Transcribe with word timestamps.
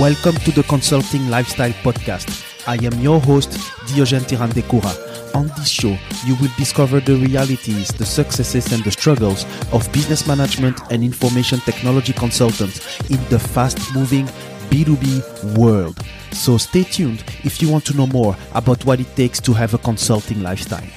Welcome 0.00 0.36
to 0.46 0.50
the 0.50 0.62
Consulting 0.62 1.28
Lifestyle 1.28 1.74
Podcast. 1.84 2.26
I 2.66 2.76
am 2.86 2.98
your 3.00 3.20
host, 3.20 3.50
Diogen 3.84 4.22
Tirandekura. 4.22 4.94
On 5.34 5.48
this 5.58 5.68
show, 5.68 5.94
you 6.24 6.36
will 6.36 6.48
discover 6.56 7.00
the 7.00 7.16
realities, 7.16 7.88
the 7.88 8.06
successes, 8.06 8.72
and 8.72 8.82
the 8.82 8.92
struggles 8.92 9.44
of 9.74 9.92
business 9.92 10.26
management 10.26 10.80
and 10.90 11.04
information 11.04 11.58
technology 11.60 12.14
consultants 12.14 12.80
in 13.10 13.22
the 13.28 13.38
fast 13.38 13.76
moving 13.94 14.24
B2B 14.70 15.58
world. 15.58 15.98
So 16.32 16.56
stay 16.56 16.84
tuned 16.84 17.22
if 17.44 17.60
you 17.60 17.68
want 17.70 17.84
to 17.84 17.94
know 17.94 18.06
more 18.06 18.34
about 18.54 18.82
what 18.86 19.00
it 19.00 19.16
takes 19.16 19.38
to 19.40 19.52
have 19.52 19.74
a 19.74 19.78
consulting 19.78 20.42
lifestyle. 20.42 20.88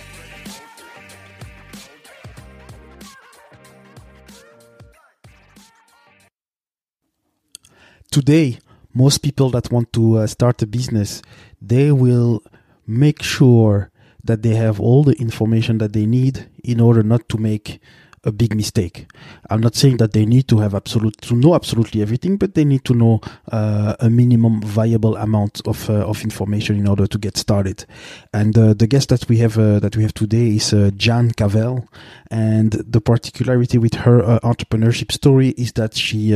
Today, 8.10 8.60
most 8.94 9.20
people 9.20 9.50
that 9.52 9.72
want 9.72 9.92
to 9.94 10.20
uh, 10.20 10.28
start 10.28 10.62
a 10.62 10.68
business, 10.68 11.22
they 11.62 11.92
will 11.92 12.44
make 12.86 13.22
sure 13.24 13.92
that 14.24 14.42
they 14.42 14.56
have 14.56 14.80
all 14.80 15.04
the 15.04 15.14
information 15.14 15.80
that 15.80 15.94
they 15.94 16.06
need 16.06 16.50
in 16.64 16.80
order 16.80 17.04
not 17.04 17.28
to 17.30 17.38
make 17.38 17.80
a 18.26 18.32
big 18.32 18.56
mistake. 18.56 19.08
I'm 19.50 19.60
not 19.60 19.76
saying 19.76 19.98
that 19.98 20.14
they 20.14 20.26
need 20.26 20.48
to 20.48 20.60
have 20.60 20.74
absolute 20.74 21.20
to 21.22 21.36
know 21.36 21.56
absolutely 21.56 22.02
everything, 22.02 22.38
but 22.38 22.54
they 22.56 22.64
need 22.64 22.86
to 22.86 22.94
know 22.94 23.20
uh, 23.52 23.96
a 24.00 24.10
minimum 24.10 24.62
viable 24.62 25.18
amount 25.18 25.62
of 25.68 25.90
uh, 25.90 26.08
of 26.08 26.24
information 26.24 26.78
in 26.78 26.88
order 26.88 27.06
to 27.06 27.18
get 27.18 27.38
started. 27.38 27.86
And 28.34 28.58
uh, 28.58 28.74
the 28.74 28.88
guest 28.88 29.10
that 29.10 29.28
we 29.28 29.38
have 29.40 29.58
uh, 29.58 29.80
that 29.80 29.98
we 29.98 30.04
have 30.04 30.14
today 30.14 30.56
is 30.56 30.74
uh, 30.74 30.92
Jan 30.96 31.32
Cavelle, 31.32 31.88
and 32.32 32.72
the 32.72 33.02
particularity 33.02 33.78
with 33.78 33.96
her 33.96 34.24
uh, 34.24 34.40
entrepreneurship 34.40 35.12
story 35.12 35.50
is 35.50 35.74
that 35.74 35.96
she 35.96 36.34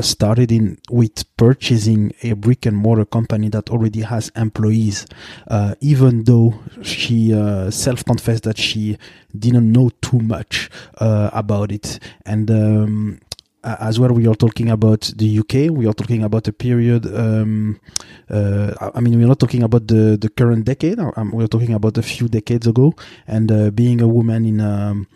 started 0.00 0.50
in 0.50 0.78
with 0.90 1.24
purchasing 1.36 2.12
a 2.22 2.32
brick 2.32 2.66
and 2.66 2.76
mortar 2.76 3.04
company 3.04 3.48
that 3.48 3.70
already 3.70 4.00
has 4.00 4.30
employees, 4.34 5.06
even 5.80 6.24
though 6.24 6.54
she 6.82 7.30
self 7.70 8.04
confessed 8.04 8.42
that 8.42 8.58
she 8.58 8.98
didn't 9.38 9.70
know 9.70 9.90
too 10.02 10.18
much 10.18 10.68
about 10.98 11.72
it. 11.72 11.98
And 12.26 12.50
um, 12.50 13.20
as 13.62 14.00
well, 14.00 14.12
we 14.12 14.26
are 14.26 14.34
talking 14.34 14.70
about 14.70 15.12
the 15.16 15.38
UK. 15.40 15.70
We 15.70 15.86
are 15.86 15.92
talking 15.92 16.22
about 16.22 16.48
a 16.48 16.52
period. 16.52 17.06
Um, 17.06 17.80
uh, 18.30 18.90
I 18.94 19.00
mean, 19.00 19.18
we're 19.18 19.28
not 19.28 19.40
talking 19.40 19.62
about 19.62 19.86
the 19.86 20.16
the 20.16 20.28
current 20.30 20.64
decade. 20.64 20.98
Um, 20.98 21.32
we're 21.32 21.46
talking 21.46 21.74
about 21.74 21.98
a 21.98 22.02
few 22.02 22.28
decades 22.28 22.66
ago. 22.66 22.94
And 23.26 23.52
uh, 23.52 23.70
being 23.70 24.00
a 24.00 24.08
woman 24.08 24.46
in 24.46 24.60
um, 24.60 25.06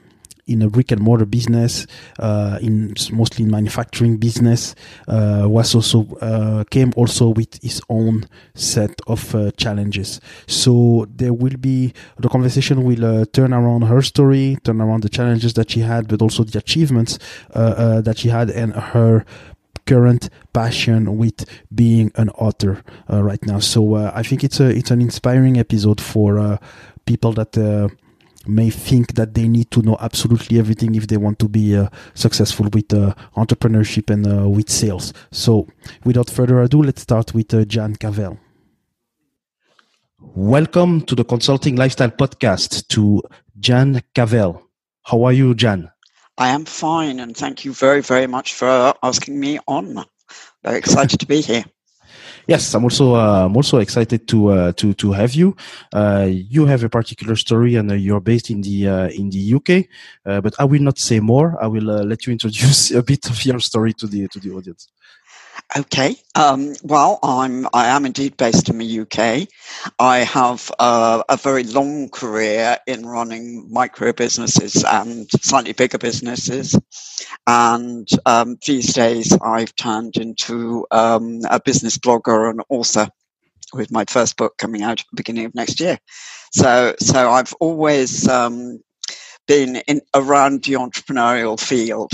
in 0.47 0.63
a 0.63 0.69
brick 0.69 0.91
and 0.91 1.01
mortar 1.01 1.27
business, 1.27 1.87
uh, 2.19 2.59
in 2.61 2.95
mostly 3.13 3.45
in 3.45 3.51
manufacturing 3.51 4.17
business, 4.17 4.75
uh, 5.09 5.45
was 5.47 5.75
also 5.75 6.07
uh, 6.21 6.65
came 6.71 6.93
also 6.97 7.29
with 7.31 7.63
his 7.63 7.81
own 7.89 8.25
set 8.55 9.01
of 9.07 9.35
uh, 9.35 9.51
challenges. 9.53 10.21
So 10.47 11.07
there 11.15 11.33
will 11.33 11.57
be 11.57 11.93
the 12.19 12.29
conversation 12.29 12.85
will 12.85 13.05
uh, 13.05 13.25
turn 13.33 13.53
around 13.53 13.83
her 13.83 14.03
story, 14.03 14.59
turn 14.65 14.81
around 14.81 15.03
the 15.03 15.09
challenges 15.09 15.55
that 15.55 15.71
she 15.71 15.81
had, 15.81 16.09
but 16.09 16.21
also 16.21 16.45
the 16.45 16.59
achievements 16.59 17.19
uh, 17.55 18.01
that 18.01 18.19
she 18.19 18.29
had, 18.29 18.51
and 18.51 18.75
her 18.75 19.25
current 19.87 20.31
passion 20.55 21.19
with 21.19 21.45
being 21.75 22.11
an 22.17 22.31
author 22.31 22.83
right 23.09 23.45
now. 23.45 23.59
So 23.59 23.97
I 23.97 24.23
think 24.23 24.43
it's 24.43 24.61
a 24.61 24.69
it's 24.69 24.91
an 24.91 25.01
inspiring 25.01 25.59
episode 25.59 26.01
for 26.01 26.59
people 27.05 27.33
that 27.35 27.53
may 28.47 28.71
think 28.71 29.15
that 29.15 29.35
they 29.35 29.49
need 29.49 29.71
to 29.71 29.83
know 29.83 29.97
absolutely 30.01 30.59
everything 30.59 30.95
if 30.95 31.07
they 31.07 31.17
want 31.17 31.39
to 31.39 31.49
be 31.49 31.77
uh, 31.77 31.89
successful 32.15 32.69
with 32.73 32.93
uh, 32.93 33.15
entrepreneurship 33.37 34.11
and 34.11 34.27
uh, 34.27 34.49
with 34.49 34.71
sales. 34.71 35.13
So, 35.31 35.67
without 36.05 36.31
further 36.31 36.61
ado, 36.61 36.83
let's 36.83 37.03
start 37.03 37.35
with 37.35 37.53
uh, 37.55 37.65
Jan 37.65 37.97
Cavelle. 37.97 38.39
Welcome 40.19 41.03
to 41.03 41.15
the 41.15 41.25
Consulting 41.25 41.77
Lifestyle 41.77 42.11
Podcast 42.11 42.89
to 42.89 43.23
Jan 43.59 44.03
Cavelle. 44.15 44.61
How 45.05 45.23
are 45.25 45.33
you, 45.33 45.55
Jan? 45.55 45.91
I 46.39 46.49
am 46.49 46.65
fine, 46.65 47.21
and 47.21 47.37
thank 47.37 47.65
you 47.65 47.73
very, 47.73 48.01
very 48.03 48.27
much 48.27 48.55
for 48.55 48.95
asking 49.03 49.39
me 49.39 49.59
on. 49.69 50.05
Very 50.65 50.79
excited 50.79 51.21
to 51.21 51.27
be 51.27 51.41
here. 51.41 51.65
Yes, 52.47 52.75
I'm 52.75 52.85
also 52.85 53.15
uh, 53.15 53.47
I'm 53.47 53.57
also 53.57 53.79
excited 53.79 54.29
to 54.29 54.49
uh, 54.49 54.73
to 54.73 54.93
to 54.95 55.13
have 55.13 55.35
you. 55.35 55.57
Uh, 55.93 56.29
you 56.31 56.67
have 56.67 56.85
a 56.85 56.89
particular 56.89 57.37
story, 57.37 57.77
and 57.77 57.91
uh, 57.91 57.95
you're 57.95 58.21
based 58.21 58.51
in 58.51 58.61
the 58.61 58.89
uh, 58.89 59.09
in 59.09 59.31
the 59.31 59.55
UK. 59.55 59.87
Uh, 60.27 60.41
but 60.41 60.55
I 60.59 60.65
will 60.65 60.83
not 60.83 60.99
say 60.99 61.21
more. 61.21 61.57
I 61.63 61.67
will 61.67 62.05
let 62.05 62.27
you 62.27 62.33
introduce 62.33 62.91
a 63.01 63.03
bit 63.03 63.31
of 63.31 63.45
your 63.45 63.61
story 63.61 63.95
to 63.95 64.07
the 64.07 64.29
to 64.29 64.39
the 64.41 64.51
audience. 64.51 64.89
Okay. 65.77 66.17
Um, 66.35 66.75
well, 66.83 67.19
I'm 67.23 67.67
I 67.73 67.89
am 67.89 68.07
indeed 68.07 68.37
based 68.37 68.69
in 68.69 68.79
the 68.79 69.01
UK. 69.01 69.49
I 69.99 70.19
have 70.19 70.71
uh, 70.79 71.23
a 71.29 71.37
very 71.37 71.65
long 71.65 72.09
career 72.11 72.79
in 72.87 73.07
running 73.07 73.69
micro 73.71 74.13
businesses 74.13 74.85
and 74.85 75.31
slightly 75.43 75.73
bigger 75.73 75.99
businesses, 75.99 76.79
and 77.47 78.09
um, 78.27 78.57
these 78.67 78.93
days 78.93 79.37
I've 79.43 79.75
turned 79.77 80.17
into 80.17 80.87
um, 80.91 81.41
a 81.51 81.61
business 81.61 81.99
blogger 81.99 82.51
and 82.51 82.63
author 82.69 83.09
with 83.73 83.91
my 83.91 84.05
first 84.09 84.37
book 84.37 84.57
coming 84.59 84.83
out 84.83 85.01
at 85.01 85.07
the 85.11 85.17
beginning 85.17 85.47
of 85.47 85.55
next 85.55 85.81
year. 85.81 85.99
So, 86.53 86.95
so 87.01 87.31
I've 87.31 87.53
always 87.55 88.29
um, 88.29 88.81
been 89.47 89.77
in 89.89 90.01
around 90.15 90.65
the 90.65 90.75
entrepreneurial 90.75 91.59
field 91.59 92.13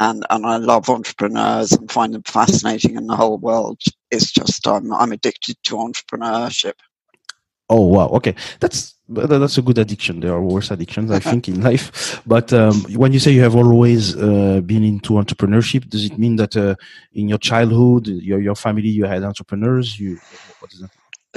and 0.00 0.24
and 0.30 0.46
I 0.46 0.56
love 0.56 0.88
entrepreneurs 0.88 1.72
and 1.72 1.90
find 1.90 2.14
them 2.14 2.22
fascinating. 2.22 2.96
And 2.96 3.08
the 3.08 3.16
whole 3.16 3.38
world 3.38 3.80
is 4.10 4.30
just 4.30 4.66
I'm 4.66 4.92
I'm 4.92 5.12
addicted 5.12 5.56
to 5.64 5.76
entrepreneurship. 5.76 6.74
Oh 7.70 7.86
wow! 7.86 8.08
Okay, 8.08 8.34
that's 8.60 8.94
that's 9.08 9.58
a 9.58 9.62
good 9.62 9.78
addiction. 9.78 10.20
There 10.20 10.32
are 10.32 10.42
worse 10.42 10.70
addictions, 10.70 11.10
I 11.10 11.18
think, 11.18 11.48
in 11.48 11.62
life. 11.62 12.20
But 12.26 12.52
um, 12.52 12.82
when 12.94 13.12
you 13.12 13.18
say 13.18 13.32
you 13.32 13.42
have 13.42 13.56
always 13.56 14.16
uh, 14.16 14.60
been 14.64 14.84
into 14.84 15.14
entrepreneurship, 15.14 15.88
does 15.88 16.04
it 16.04 16.18
mean 16.18 16.36
that 16.36 16.56
uh, 16.56 16.74
in 17.12 17.28
your 17.28 17.38
childhood, 17.38 18.06
your 18.06 18.40
your 18.40 18.54
family, 18.54 18.88
you 18.88 19.04
had 19.04 19.22
entrepreneurs? 19.24 19.98
You 19.98 20.18
that? 20.80 20.90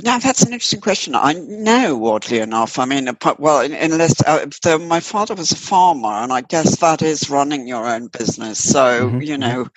Now 0.04 0.20
that's 0.20 0.44
an 0.44 0.54
interesting 0.54 0.82
question. 0.82 1.16
I 1.16 1.34
know, 1.34 2.06
oddly 2.06 2.40
enough. 2.40 2.78
I 2.78 2.86
mean, 2.86 3.10
well, 3.40 3.62
unless 3.62 4.22
uh, 4.26 4.78
my 4.80 5.00
father 5.00 5.34
was 5.34 5.52
a 5.52 5.56
farmer, 5.56 6.10
and 6.10 6.32
I 6.32 6.42
guess 6.42 6.80
that 6.80 7.02
is 7.02 7.30
running 7.30 7.68
your 7.68 7.88
own 7.88 8.08
business. 8.08 8.64
So 8.64 9.08
mm-hmm. 9.08 9.22
you 9.22 9.38
mm-hmm. 9.38 9.42
know, 9.42 9.68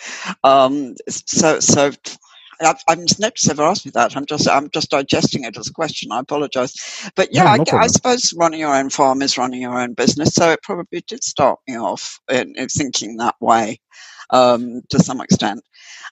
um, 0.44 0.94
so 1.08 1.60
so. 1.60 1.92
I've, 2.62 2.76
I've 2.88 2.98
never 3.18 3.62
asked 3.62 3.86
me 3.86 3.92
that. 3.94 4.14
I'm 4.14 4.26
just 4.26 4.46
I'm 4.46 4.68
just 4.68 4.90
digesting 4.90 5.44
it 5.44 5.56
as 5.56 5.68
a 5.68 5.72
question. 5.72 6.12
I 6.12 6.20
apologise, 6.20 7.10
but 7.16 7.30
yeah, 7.32 7.56
no, 7.56 7.64
no 7.64 7.78
I, 7.78 7.84
I, 7.84 7.86
suppose 7.86 8.34
running 8.34 8.60
your 8.60 8.76
own 8.76 8.90
farm 8.90 9.22
is 9.22 9.38
running 9.38 9.62
your 9.62 9.80
own 9.80 9.94
business. 9.94 10.34
So 10.34 10.50
it 10.50 10.62
probably 10.62 11.02
did 11.06 11.24
start 11.24 11.58
me 11.66 11.78
off 11.78 12.20
in, 12.30 12.54
in 12.58 12.68
thinking 12.68 13.16
that 13.16 13.36
way 13.40 13.80
um, 14.32 14.82
to 14.90 14.98
some 14.98 15.20
extent 15.20 15.62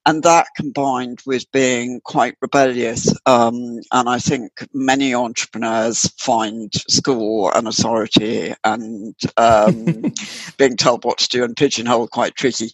and 0.06 0.22
that 0.22 0.46
combined 0.56 1.20
with 1.26 1.50
being 1.52 2.00
quite 2.04 2.36
rebellious. 2.40 3.12
Um, 3.26 3.80
and 3.92 4.08
I 4.08 4.18
think 4.18 4.66
many 4.72 5.14
entrepreneurs 5.14 6.08
find 6.18 6.72
school 6.88 7.50
and 7.54 7.68
authority 7.68 8.54
and 8.64 9.14
um, 9.36 10.12
being 10.56 10.76
told 10.76 11.04
what 11.04 11.18
to 11.18 11.28
do 11.28 11.44
and 11.44 11.56
pigeonhole 11.56 12.08
quite 12.08 12.36
tricky. 12.36 12.72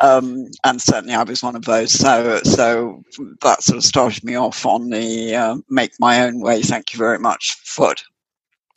Um, 0.00 0.46
and 0.64 0.80
certainly 0.80 1.14
I 1.14 1.22
was 1.22 1.42
one 1.42 1.56
of 1.56 1.64
those. 1.64 1.92
So, 1.92 2.40
so 2.44 3.02
that 3.42 3.62
sort 3.62 3.78
of 3.78 3.84
started 3.84 4.24
me 4.24 4.36
off 4.36 4.66
on 4.66 4.90
the 4.90 5.34
uh, 5.34 5.56
make 5.68 5.92
my 5.98 6.22
own 6.22 6.40
way. 6.40 6.62
Thank 6.62 6.92
you 6.92 6.98
very 6.98 7.18
much 7.18 7.56
foot. 7.64 8.02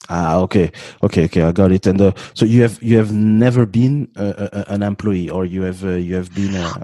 Ah, 0.09 0.37
okay, 0.37 0.71
okay, 1.01 1.25
okay. 1.25 1.43
I 1.43 1.51
got 1.51 1.71
it. 1.71 1.87
And 1.87 2.01
uh, 2.01 2.11
so 2.33 2.45
you 2.45 2.61
have 2.61 2.81
you 2.83 2.97
have 2.97 3.11
never 3.11 3.65
been 3.65 4.09
uh, 4.15 4.63
an 4.67 4.83
employee, 4.83 5.29
or 5.29 5.45
you 5.45 5.61
have 5.63 5.83
uh, 5.83 5.91
you 5.91 6.15
have 6.15 6.33
been. 6.35 6.55
Uh, 6.55 6.83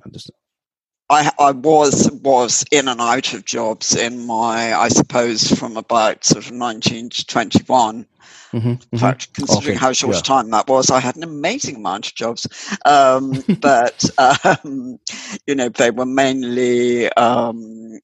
I, 1.10 1.31
I 1.39 1.51
was 1.51 2.10
was 2.24 2.63
in 2.71 2.88
and 2.88 3.01
out 3.01 3.33
of 3.33 3.44
jobs 3.45 3.95
in 3.95 4.25
my, 4.27 4.74
I 4.74 4.89
suppose, 4.89 5.51
from 5.51 5.75
about 5.75 6.24
sort 6.24 6.45
of 6.45 6.51
19 6.51 7.10
to 7.10 7.25
21. 7.25 8.06
Mm-hmm, 8.51 8.68
in 8.68 8.77
mm-hmm. 8.77 8.98
fact, 8.98 9.33
considering 9.33 9.75
okay, 9.75 9.80
how 9.80 9.92
short 9.92 10.13
yeah. 10.13 10.19
a 10.19 10.24
time 10.24 10.50
that 10.51 10.68
was, 10.68 10.89
I 10.89 11.00
had 11.00 11.16
an 11.16 11.24
amazing 11.24 11.75
amount 11.75 12.07
of 12.07 12.16
jobs. 12.16 12.48
Um, 12.86 13.44
but, 13.60 14.04
um, 14.18 15.00
you 15.45 15.54
know, 15.54 15.69
they 15.69 15.92
were 15.92 16.06
mainly 16.06 17.12
um, 17.13 18.00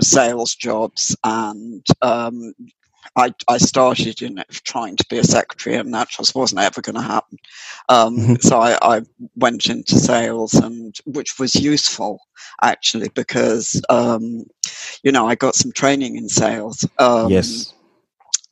sales 0.00 0.54
jobs 0.54 1.16
and 1.24 1.86
um, 2.00 2.54
I, 3.16 3.32
I 3.48 3.56
started 3.56 4.20
in 4.20 4.44
trying 4.50 4.96
to 4.96 5.06
be 5.08 5.18
a 5.18 5.24
secretary, 5.24 5.76
and 5.76 5.92
that 5.94 6.10
just 6.10 6.34
wasn't 6.34 6.60
ever 6.60 6.82
going 6.82 6.96
to 6.96 7.02
happen. 7.02 7.38
Um, 7.88 8.16
mm-hmm. 8.16 8.34
So 8.40 8.60
I, 8.60 8.78
I, 8.82 9.02
went 9.36 9.68
into 9.68 9.98
sales, 9.98 10.54
and 10.54 10.94
which 11.06 11.38
was 11.38 11.54
useful 11.54 12.20
actually 12.62 13.08
because 13.10 13.80
um, 13.88 14.44
you 15.02 15.12
know 15.12 15.26
I 15.26 15.34
got 15.34 15.54
some 15.54 15.72
training 15.72 16.16
in 16.16 16.28
sales. 16.28 16.86
Um, 16.98 17.30
yes. 17.30 17.72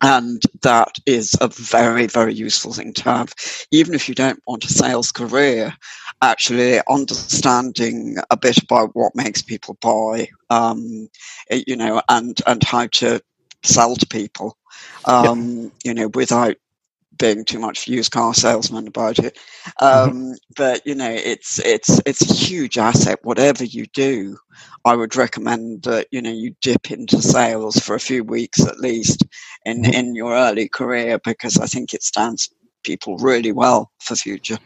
and 0.00 0.42
that 0.62 0.92
is 1.04 1.36
a 1.40 1.48
very, 1.48 2.06
very 2.06 2.32
useful 2.32 2.72
thing 2.72 2.94
to 2.94 3.04
have. 3.04 3.34
Even 3.70 3.94
if 3.94 4.08
you 4.08 4.14
don't 4.14 4.42
want 4.46 4.64
a 4.64 4.68
sales 4.68 5.12
career, 5.12 5.74
actually 6.22 6.80
understanding 6.88 8.16
a 8.30 8.36
bit 8.36 8.62
about 8.62 8.90
what 8.94 9.14
makes 9.14 9.42
people 9.42 9.76
buy, 9.82 10.28
um, 10.48 11.08
you 11.50 11.76
know, 11.76 12.00
and, 12.08 12.40
and 12.46 12.62
how 12.64 12.86
to 12.86 13.20
sell 13.64 13.96
to 13.96 14.06
people, 14.06 14.56
um, 15.06 15.62
yeah. 15.62 15.68
you 15.84 15.94
know, 15.94 16.08
without 16.08 16.56
being 17.18 17.44
too 17.44 17.58
much 17.58 17.86
used 17.86 18.10
car 18.10 18.34
salesman 18.34 18.88
about 18.88 19.18
it. 19.18 19.38
Mm-hmm. 19.80 19.84
Um, 19.84 20.10
mm-hmm. 20.10 20.32
But 20.56 20.86
you 20.86 20.94
know, 20.94 21.10
it's 21.10 21.58
it's 21.60 22.00
it's 22.06 22.30
a 22.30 22.34
huge 22.34 22.78
asset. 22.78 23.18
Whatever 23.22 23.64
you 23.64 23.86
do, 23.86 24.36
I 24.84 24.94
would 24.94 25.16
recommend 25.16 25.82
that 25.84 26.08
you 26.10 26.20
know 26.22 26.32
you 26.32 26.54
dip 26.62 26.90
into 26.90 27.20
sales 27.22 27.76
for 27.76 27.94
a 27.94 28.00
few 28.00 28.24
weeks 28.24 28.64
at 28.64 28.78
least 28.78 29.24
in 29.64 29.82
mm-hmm. 29.82 29.92
in 29.92 30.14
your 30.14 30.34
early 30.34 30.68
career 30.68 31.18
because 31.24 31.58
I 31.58 31.66
think 31.66 31.94
it 31.94 32.02
stands 32.02 32.50
people 32.82 33.16
really 33.18 33.52
well 33.52 33.90
for 34.00 34.14
future. 34.14 34.58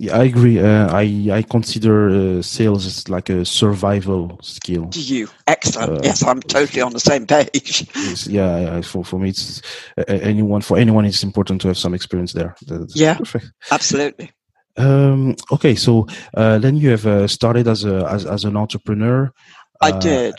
Yeah, 0.00 0.16
I 0.16 0.24
agree. 0.24 0.60
Uh, 0.60 0.88
I 0.92 1.28
I 1.32 1.42
consider 1.42 2.08
uh, 2.08 2.42
sales 2.42 2.86
as 2.86 3.08
like 3.08 3.28
a 3.30 3.44
survival 3.44 4.38
skill. 4.42 4.84
Do 4.84 5.00
you? 5.00 5.28
Excellent. 5.48 5.98
Uh, 5.98 6.00
yes, 6.04 6.22
I'm 6.22 6.40
totally 6.40 6.82
on 6.82 6.92
the 6.92 7.00
same 7.00 7.26
page. 7.26 7.84
yeah, 8.28 8.60
yeah, 8.60 8.80
for 8.82 9.04
for 9.04 9.18
me, 9.18 9.30
it's 9.30 9.60
anyone 10.06 10.60
for 10.60 10.78
anyone. 10.78 11.04
It's 11.04 11.24
important 11.24 11.60
to 11.62 11.68
have 11.68 11.78
some 11.78 11.94
experience 11.94 12.32
there. 12.32 12.54
That's 12.68 12.94
yeah, 12.94 13.18
perfect. 13.18 13.50
absolutely. 13.72 14.30
Um, 14.76 15.34
okay, 15.50 15.74
so 15.74 16.06
uh, 16.34 16.58
then 16.58 16.76
you 16.76 16.90
have 16.90 17.04
uh, 17.04 17.26
started 17.26 17.66
as 17.66 17.84
a 17.84 18.06
as, 18.08 18.24
as 18.24 18.44
an 18.44 18.56
entrepreneur. 18.56 19.32
I 19.80 19.90
did. 19.98 20.34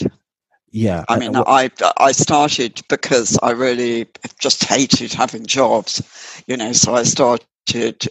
Yeah, 0.71 1.03
I 1.09 1.19
mean, 1.19 1.35
I 1.35 1.69
I 1.97 2.13
started 2.13 2.81
because 2.87 3.37
I 3.43 3.51
really 3.51 4.07
just 4.39 4.63
hated 4.63 5.11
having 5.11 5.45
jobs, 5.45 6.01
you 6.47 6.55
know. 6.55 6.71
So 6.71 6.95
I 6.95 7.03
started 7.03 7.45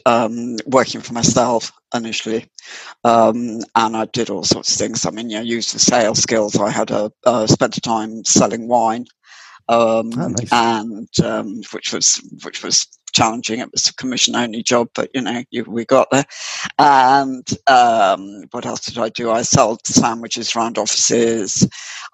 um, 0.06 0.56
working 0.66 1.00
for 1.00 1.12
myself 1.12 1.72
initially, 1.94 2.50
um, 3.04 3.60
and 3.74 3.96
I 3.96 4.06
did 4.06 4.30
all 4.30 4.44
sorts 4.44 4.72
of 4.72 4.76
things. 4.78 5.06
I 5.06 5.10
mean, 5.10 5.30
know, 5.36 5.42
used 5.42 5.74
the 5.74 5.78
sales 5.78 6.20
skills. 6.20 6.56
I 6.56 6.70
had 6.70 6.90
a 6.90 7.10
uh, 7.24 7.46
spent 7.46 7.76
a 7.76 7.80
time 7.80 8.24
selling 8.24 8.68
wine, 8.68 9.06
um, 9.68 10.10
oh, 10.16 10.28
nice. 10.28 10.52
and 10.52 11.08
um, 11.24 11.60
which 11.72 11.92
was 11.92 12.20
which 12.42 12.62
was 12.62 12.86
challenging. 13.12 13.60
It 13.60 13.72
was 13.72 13.88
a 13.88 13.94
commission 13.94 14.36
only 14.36 14.62
job, 14.62 14.88
but 14.94 15.10
you 15.14 15.22
know, 15.22 15.42
you, 15.50 15.64
we 15.64 15.84
got 15.84 16.10
there. 16.10 16.24
And 16.78 17.46
um, 17.66 18.44
what 18.50 18.66
else 18.66 18.80
did 18.80 18.98
I 18.98 19.08
do? 19.08 19.30
I 19.30 19.42
sold 19.42 19.86
sandwiches 19.86 20.54
around 20.54 20.78
offices. 20.78 21.66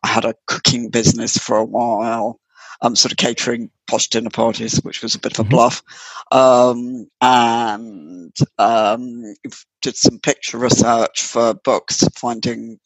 I 0.02 0.08
had 0.08 0.25
a 0.25 0.35
cooking 0.46 0.91
business 0.91 1.37
for 1.37 1.56
a 1.56 1.64
while 1.64 2.41
um, 2.85 2.95
sort 2.95 3.13
of 3.13 3.19
catering 3.19 3.71
posh 3.87 4.09
dinner 4.09 4.31
parties, 4.31 4.77
which 4.85 5.03
was 5.03 5.15
a 5.15 5.19
bit 5.19 5.33
of 5.33 5.41
a 5.41 5.43
mm-hmm. 5.43 5.51
bluff, 5.51 5.83
um, 6.31 7.07
and 7.21 8.37
um, 8.59 9.35
did 9.81 9.97
some 9.97 10.19
picture 10.19 10.59
research 10.59 11.23
for 11.23 11.55
books, 11.55 12.07
finding 12.15 12.79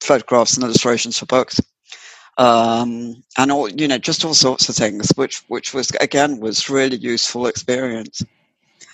photographs 0.00 0.54
and 0.54 0.64
illustrations 0.64 1.18
for 1.18 1.26
books. 1.26 1.60
Um, 2.38 3.22
and 3.36 3.52
all 3.52 3.68
you 3.68 3.88
know, 3.88 3.98
just 3.98 4.24
all 4.24 4.34
sorts 4.34 4.68
of 4.68 4.76
things, 4.76 5.10
which 5.16 5.42
which 5.48 5.74
was 5.74 5.90
again 6.00 6.40
was 6.40 6.70
really 6.70 6.96
useful 6.96 7.46
experience. 7.46 8.22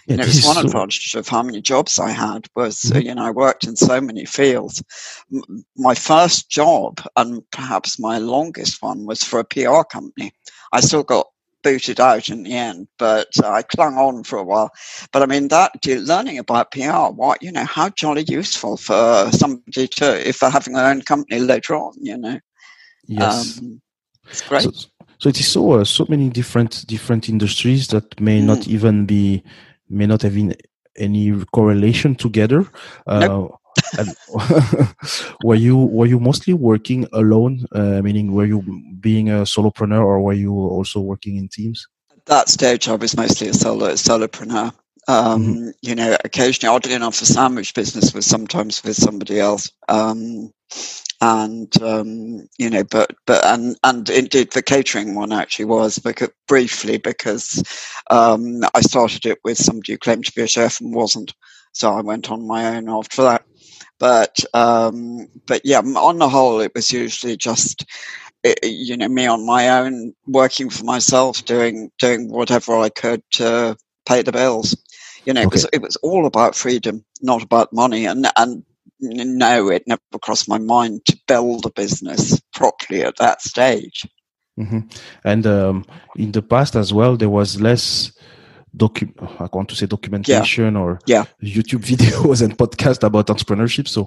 Yeah, 0.09 0.15
you 0.15 0.17
know, 0.17 0.25
it's 0.25 0.47
one 0.47 0.55
so... 0.55 0.63
advantage 0.63 1.15
of 1.15 1.29
how 1.29 1.43
many 1.43 1.61
jobs 1.61 1.99
I 1.99 2.11
had 2.11 2.47
was, 2.57 2.77
mm-hmm. 2.77 3.01
you 3.01 3.15
know, 3.15 3.27
I 3.27 3.31
worked 3.31 3.65
in 3.65 3.77
so 3.77 4.01
many 4.01 4.25
fields. 4.25 4.83
My 5.77 5.95
first 5.95 6.49
job, 6.49 7.01
and 7.17 7.43
perhaps 7.51 7.99
my 7.99 8.17
longest 8.17 8.81
one, 8.81 9.05
was 9.05 9.23
for 9.23 9.39
a 9.39 9.45
PR 9.45 9.83
company. 9.83 10.33
I 10.73 10.81
still 10.81 11.03
got 11.03 11.27
booted 11.63 12.01
out 12.01 12.31
in 12.31 12.45
the 12.45 12.55
end, 12.55 12.89
but 12.99 13.29
uh, 13.43 13.51
I 13.51 13.61
clung 13.61 13.99
on 13.99 14.25
for 14.25 14.39
a 14.39 14.45
while. 14.45 14.71
But 15.13 15.23
I 15.23 15.27
mean, 15.27 15.49
that 15.49 15.73
learning 15.85 16.39
about 16.39 16.71
PR, 16.71 17.13
what 17.13 17.43
you 17.43 17.53
know, 17.53 17.65
how 17.65 17.91
jolly 17.91 18.25
useful 18.27 18.79
for 18.79 19.31
somebody 19.33 19.89
to 19.89 20.27
if 20.27 20.39
they're 20.39 20.49
having 20.49 20.73
their 20.73 20.87
own 20.87 21.03
company 21.03 21.41
later 21.41 21.77
on, 21.77 21.93
you 22.01 22.17
know. 22.17 22.41
Yes, 23.07 23.59
um, 23.59 23.83
it's 24.31 24.41
great. 24.41 24.63
So, 24.63 24.71
so 25.19 25.29
it 25.29 25.39
is 25.39 25.49
so 25.49 25.73
uh, 25.73 25.85
so 25.85 26.07
many 26.09 26.31
different 26.31 26.87
different 26.87 27.29
industries 27.29 27.89
that 27.89 28.19
may 28.19 28.41
mm. 28.41 28.45
not 28.45 28.67
even 28.69 29.05
be 29.05 29.43
may 29.89 30.07
not 30.07 30.23
have 30.23 30.37
any 30.97 31.45
correlation 31.53 32.15
together. 32.15 32.67
Uh, 33.07 33.21
nope. 33.21 33.61
were 35.45 35.55
you 35.55 35.77
were 35.77 36.07
you 36.07 36.19
mostly 36.19 36.53
working 36.53 37.07
alone? 37.13 37.65
Uh, 37.73 38.03
meaning, 38.03 38.33
were 38.33 38.45
you 38.45 38.63
being 39.01 39.31
a 39.31 39.45
solopreneur, 39.45 40.01
or 40.01 40.21
were 40.21 40.33
you 40.33 40.53
also 40.53 41.01
working 41.01 41.37
in 41.37 41.49
teams? 41.49 41.87
At 42.11 42.27
that 42.27 42.49
stage, 42.49 42.89
I 42.89 42.97
was 42.97 43.17
mostly 43.17 43.49
a 43.49 43.55
solo 43.55 43.93
solopreneur. 43.93 44.73
Um, 45.07 45.45
mm-hmm. 45.45 45.69
You 45.81 45.95
know, 45.95 46.17
occasionally, 46.25 46.75
oddly 46.75 46.93
enough, 46.93 47.19
the 47.19 47.27
sandwich 47.27 47.75
business 47.75 48.13
was 48.13 48.27
sometimes 48.27 48.83
with 48.85 48.97
somebody 48.97 49.41
else. 49.41 49.71
Um, 49.89 50.53
and 51.21 51.83
um, 51.83 52.49
you 52.59 52.71
know, 52.71 52.85
but 52.85 53.13
but 53.27 53.45
and 53.45 53.77
and 53.83 54.09
indeed 54.09 54.53
the 54.53 54.63
catering 54.63 55.15
one 55.15 55.33
actually 55.33 55.65
was 55.65 55.99
because 55.99 56.31
briefly 56.47 56.99
because 56.99 57.63
um, 58.11 58.63
I 58.75 58.81
started 58.81 59.27
it 59.27 59.39
with 59.45 59.59
somebody 59.59 59.93
who 59.93 59.99
claimed 59.99 60.27
to 60.27 60.33
be 60.35 60.43
a 60.43 60.47
chef 60.47 60.81
and 60.81 60.95
wasn't, 60.95 61.35
so 61.73 61.93
I 61.93 62.03
went 62.03 62.31
on 62.31 62.47
my 62.47 62.77
own 62.77 62.89
after 62.89 63.23
that. 63.23 63.45
But 63.99 64.45
um, 64.55 65.29
but 65.47 65.63
yeah, 65.65 65.81
on 65.81 66.19
the 66.19 66.29
whole, 66.29 66.61
it 66.61 66.73
was 66.75 66.93
usually 66.93 67.37
just 67.37 67.85
you 68.63 68.97
know 68.97 69.09
me 69.09 69.27
on 69.27 69.45
my 69.45 69.69
own, 69.69 70.15
working 70.27 70.71
for 70.71 70.85
myself, 70.85 71.45
doing 71.45 71.91
doing 71.99 72.31
whatever 72.31 72.77
I 72.77 72.91
could 72.91 73.23
to 73.33 73.77
pay 74.07 74.23
the 74.23 74.33
bills. 74.33 74.77
You 75.25 75.35
know, 75.35 75.41
okay. 75.41 75.47
it 75.47 75.53
was 75.53 75.67
it 75.73 75.83
was 75.83 75.97
all 75.97 76.27
about 76.27 76.55
freedom, 76.55 77.05
not 77.21 77.43
about 77.43 77.73
money, 77.73 78.07
and 78.07 78.27
and 78.37 78.63
no, 79.01 79.69
it 79.69 79.85
never 79.87 80.01
crossed 80.23 80.49
my 80.49 80.59
mind 80.59 81.05
to 81.07 81.19
build 81.27 81.67
a 81.67 81.71
business 81.71 82.41
properly 82.53 83.03
at 83.03 83.17
that 83.17 83.43
stage. 83.43 84.07
Mm-hmm. 84.59 84.81
And 85.25 85.47
um, 85.47 85.85
in 86.17 86.33
the 86.33 86.43
past 86.43 86.75
as 86.75 86.93
well, 86.93 87.17
there 87.17 87.29
was 87.29 87.61
less 87.61 88.13
docu- 88.77 89.15
I 89.41 89.49
want 89.53 89.69
to 89.71 89.77
say 89.77 89.87
documentation 89.87 90.75
yeah. 90.75 90.81
or 90.81 90.99
yeah. 91.07 91.25
YouTube 91.43 91.85
videos 91.97 92.43
and 92.43 92.57
podcasts 92.57 93.05
about 93.05 93.29
entrepreneurship. 93.29 93.89
So, 93.89 94.07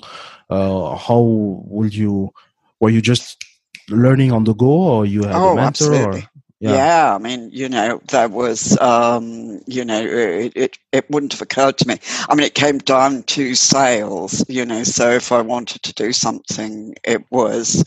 uh, 0.50 0.96
how 0.98 1.22
would 1.22 1.94
you? 1.94 2.32
Were 2.80 2.90
you 2.90 3.02
just 3.02 3.44
learning 3.90 4.32
on 4.32 4.44
the 4.44 4.54
go, 4.54 4.66
or 4.66 5.06
you 5.06 5.24
had 5.24 5.36
oh, 5.36 5.52
a 5.52 5.56
mentor? 5.56 5.68
Absolutely. 5.68 6.22
Or? 6.22 6.31
Yeah. 6.62 6.78
yeah. 6.78 7.16
I 7.16 7.19
mean, 7.19 7.50
you 7.54 7.69
know, 7.69 8.02
there 8.10 8.30
was, 8.30 8.78
um, 8.80 9.62
you 9.68 9.86
know, 9.86 10.02
it, 10.02 10.54
it, 10.56 10.80
it 10.94 11.10
wouldn't 11.12 11.34
have 11.34 11.42
occurred 11.42 11.78
to 11.80 11.88
me. 11.90 11.98
I 12.30 12.36
mean, 12.36 12.46
it 12.46 12.56
came 12.56 12.80
down 12.80 13.24
to 13.24 13.56
sales, 13.56 14.46
you 14.50 14.66
know, 14.66 14.84
so 14.84 15.12
if 15.12 15.32
I 15.34 15.41
wanted 15.41 15.84
to 15.84 15.94
do 15.96 16.13
something, 16.13 16.96
it 17.03 17.24
was, 17.32 17.84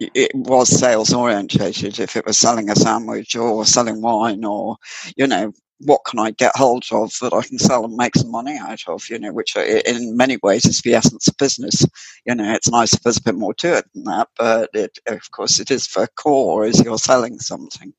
it 0.00 0.32
was 0.34 0.68
sales 0.68 1.12
orientated. 1.14 2.00
If 2.00 2.16
it 2.16 2.26
was 2.26 2.38
selling 2.38 2.70
a 2.70 2.76
sandwich 2.76 3.36
or 3.36 3.64
selling 3.66 4.02
wine 4.02 4.44
or, 4.44 4.76
you 5.16 5.26
know, 5.26 5.52
what 5.80 6.02
can 6.06 6.20
I 6.20 6.32
get 6.32 6.56
hold 6.56 6.84
of 6.92 7.12
that 7.22 7.34
I 7.34 7.42
can 7.42 7.58
sell 7.58 7.84
and 7.84 7.96
make 7.96 8.16
some 8.16 8.30
money 8.32 8.58
out 8.58 8.80
of, 8.88 9.08
you 9.10 9.18
know, 9.20 9.32
which 9.32 9.56
in 9.56 10.16
many 10.16 10.38
ways 10.42 10.66
is 10.66 10.82
the 10.82 10.94
essence 10.94 11.28
of 11.28 11.36
business. 11.38 11.86
You 12.26 12.34
know, 12.36 12.52
it's 12.54 12.70
nice 12.70 12.94
if 12.94 13.02
there's 13.02 13.18
a 13.18 13.22
bit 13.24 13.36
more 13.36 13.54
to 13.56 13.78
it 13.78 13.86
than 13.94 14.04
that, 14.04 14.28
but 14.38 14.70
it, 14.74 14.98
of 15.08 15.30
course 15.32 15.60
it 15.60 15.70
is 15.70 15.86
for 15.86 16.06
core 16.16 16.66
is 16.66 16.82
you're 16.84 16.98
selling 16.98 17.38
something. 17.40 17.94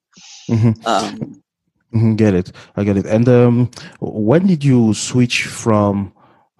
Mm-hmm. 0.49 0.87
Um, 0.87 1.41
mm-hmm, 1.93 2.15
get 2.15 2.33
it. 2.33 2.51
I 2.75 2.83
get 2.83 2.97
it. 2.97 3.05
And 3.05 3.27
um, 3.29 3.71
when 3.99 4.47
did 4.47 4.63
you 4.63 4.93
switch 4.93 5.45
from? 5.45 6.13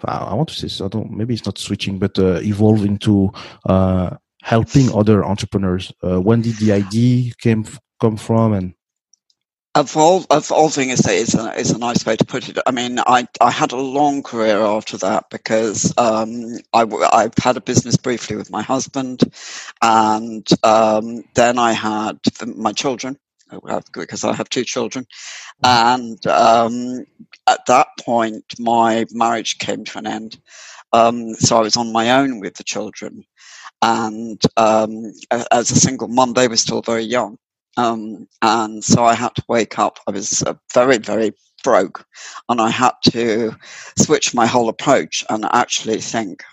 I 0.05 0.33
want 0.33 0.49
to 0.49 0.69
say, 0.69 0.83
I 0.83 0.87
don't. 0.87 1.11
Maybe 1.11 1.33
it's 1.33 1.45
not 1.45 1.57
switching, 1.57 1.99
but 1.99 2.17
uh, 2.17 2.39
evolve 2.41 2.85
into 2.85 3.31
uh, 3.65 4.15
helping 4.41 4.93
other 4.93 5.25
entrepreneurs. 5.25 5.91
Uh, 6.01 6.21
when 6.21 6.41
did 6.41 6.57
the 6.57 6.71
idea 6.71 7.33
came 7.41 7.65
come 7.99 8.15
from? 8.15 8.53
And 8.53 8.73
Evolve, 9.77 10.25
evolving 10.31 10.89
is 10.89 11.05
a, 11.05 11.11
is 11.11 11.35
a, 11.35 11.53
is 11.53 11.69
a 11.69 11.77
nice 11.77 12.03
way 12.03 12.15
to 12.15 12.25
put 12.25 12.49
it. 12.49 12.57
I 12.65 12.71
mean, 12.71 12.99
I, 12.99 13.27
I 13.39 13.51
had 13.51 13.71
a 13.71 13.77
long 13.77 14.23
career 14.23 14.59
after 14.59 14.97
that 14.97 15.29
because 15.29 15.93
um, 15.95 16.57
I, 16.73 16.83
I 16.83 17.29
had 17.39 17.55
a 17.55 17.61
business 17.61 17.95
briefly 17.95 18.35
with 18.35 18.49
my 18.49 18.63
husband, 18.63 19.21
and 19.83 20.47
um, 20.63 21.23
then 21.35 21.59
I 21.59 21.73
had 21.73 22.17
my 22.57 22.73
children, 22.73 23.17
because 23.93 24.23
I 24.23 24.33
have 24.33 24.49
two 24.49 24.63
children. 24.63 25.05
And 25.63 26.25
um, 26.27 27.05
at 27.47 27.65
that 27.67 27.87
point, 27.99 28.45
my 28.59 29.05
marriage 29.11 29.57
came 29.57 29.83
to 29.85 29.97
an 29.99 30.07
end. 30.07 30.39
Um, 30.93 31.35
so 31.35 31.57
I 31.57 31.61
was 31.61 31.77
on 31.77 31.91
my 31.91 32.11
own 32.11 32.39
with 32.39 32.55
the 32.55 32.63
children. 32.63 33.23
And 33.81 34.41
um, 34.57 35.13
as 35.51 35.71
a 35.71 35.79
single 35.79 36.07
mum, 36.07 36.33
they 36.33 36.47
were 36.47 36.57
still 36.57 36.81
very 36.81 37.03
young. 37.03 37.37
Um, 37.77 38.27
and 38.41 38.83
so 38.83 39.05
I 39.05 39.13
had 39.13 39.35
to 39.35 39.43
wake 39.47 39.79
up. 39.79 39.99
I 40.07 40.11
was 40.11 40.43
uh, 40.43 40.55
very, 40.73 40.97
very 40.97 41.33
broke. 41.63 42.05
And 42.49 42.59
I 42.59 42.69
had 42.69 42.93
to 43.11 43.55
switch 43.97 44.33
my 44.33 44.47
whole 44.47 44.69
approach 44.69 45.23
and 45.29 45.45
actually 45.51 46.01
think, 46.01 46.43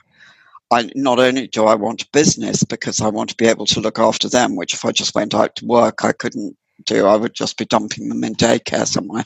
I 0.70 0.90
not 0.96 1.20
only 1.20 1.46
do 1.46 1.64
I 1.66 1.76
want 1.76 2.02
a 2.02 2.08
business 2.12 2.64
because 2.64 3.00
I 3.00 3.08
want 3.08 3.30
to 3.30 3.36
be 3.36 3.46
able 3.46 3.66
to 3.66 3.80
look 3.80 3.98
after 3.98 4.28
them, 4.28 4.56
which 4.56 4.74
if 4.74 4.84
I 4.84 4.90
just 4.90 5.14
went 5.14 5.34
out 5.34 5.54
to 5.56 5.66
work, 5.66 6.04
I 6.04 6.12
couldn't 6.12 6.56
do. 6.84 7.06
I 7.06 7.16
would 7.16 7.34
just 7.34 7.56
be 7.56 7.64
dumping 7.64 8.08
them 8.08 8.24
in 8.24 8.34
daycare 8.34 8.86
somewhere. 8.86 9.24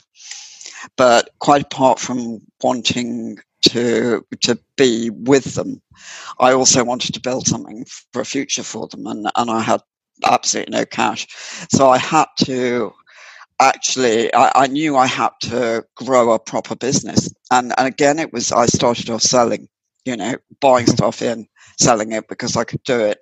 But 0.97 1.31
quite 1.41 1.63
apart 1.63 1.99
from 1.99 2.41
wanting 2.63 3.39
to 3.69 4.25
to 4.41 4.59
be 4.77 5.11
with 5.11 5.55
them, 5.55 5.83
I 6.39 6.53
also 6.53 6.85
wanted 6.85 7.13
to 7.15 7.21
build 7.21 7.47
something 7.47 7.85
for 8.13 8.23
a 8.23 8.25
future 8.25 8.63
for 8.63 8.89
them, 8.89 9.07
and 9.07 9.31
and 9.37 9.51
I 9.51 9.61
had 9.61 9.81
absolutely 10.25 10.79
no 10.79 10.85
cash, 10.85 11.27
so 11.71 11.91
I 11.91 11.99
had 11.99 12.27
to 12.45 12.93
actually 13.61 14.35
I, 14.35 14.51
I, 14.55 14.67
knew 14.67 14.97
I 14.97 15.07
had 15.07 15.31
to 15.43 15.85
grow 15.95 16.33
a 16.33 16.39
proper 16.39 16.75
business. 16.75 17.33
And, 17.51 17.73
and 17.79 17.87
again, 17.87 18.19
it 18.19 18.33
was 18.33 18.53
I 18.53 18.67
started 18.67 19.11
off 19.11 19.23
selling, 19.23 19.69
you 20.05 20.17
know, 20.17 20.37
buying 20.61 20.87
mm-hmm. 20.87 20.95
stuff 20.95 21.23
in, 21.23 21.47
selling 21.79 22.13
it 22.13 22.27
because 22.29 22.57
I 22.57 22.65
could 22.65 22.83
do 22.85 22.99
it 22.99 23.19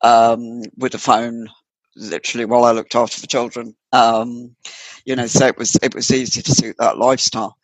um, 0.00 0.62
with 0.76 0.92
the 0.92 0.98
phone 0.98 1.48
literally 1.96 2.44
while 2.44 2.64
I 2.64 2.72
looked 2.72 2.94
after 2.94 3.20
the 3.20 3.26
children. 3.26 3.74
Um, 3.92 4.56
you 5.04 5.16
know, 5.16 5.26
so 5.26 5.46
it 5.46 5.58
was 5.58 5.76
it 5.82 5.94
was 5.94 6.10
easy 6.10 6.42
to 6.42 6.52
suit 6.52 6.76
that 6.78 6.98
lifestyle. 6.98 7.56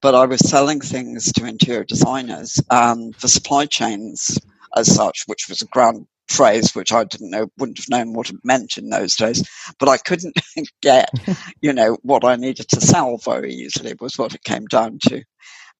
But 0.00 0.14
I 0.14 0.26
was 0.26 0.48
selling 0.48 0.80
things 0.80 1.32
to 1.32 1.44
interior 1.46 1.84
designers 1.84 2.60
and 2.70 3.14
the 3.14 3.28
supply 3.28 3.66
chains 3.66 4.38
as 4.76 4.94
such, 4.94 5.24
which 5.26 5.46
was 5.48 5.62
a 5.62 5.66
grand 5.66 6.06
phrase 6.28 6.74
which 6.74 6.92
I 6.92 7.04
didn't 7.04 7.30
know, 7.30 7.48
wouldn't 7.58 7.78
have 7.78 7.88
known 7.88 8.12
what 8.12 8.30
it 8.30 8.36
meant 8.44 8.76
in 8.76 8.90
those 8.90 9.16
days. 9.16 9.48
But 9.78 9.88
I 9.88 9.96
couldn't 9.96 10.38
get, 10.82 11.10
you 11.60 11.72
know, 11.72 11.96
what 12.02 12.24
I 12.24 12.36
needed 12.36 12.68
to 12.68 12.80
sell 12.80 13.16
very 13.18 13.52
easily 13.52 13.94
was 14.00 14.18
what 14.18 14.34
it 14.34 14.44
came 14.44 14.66
down 14.66 14.98
to. 15.08 15.22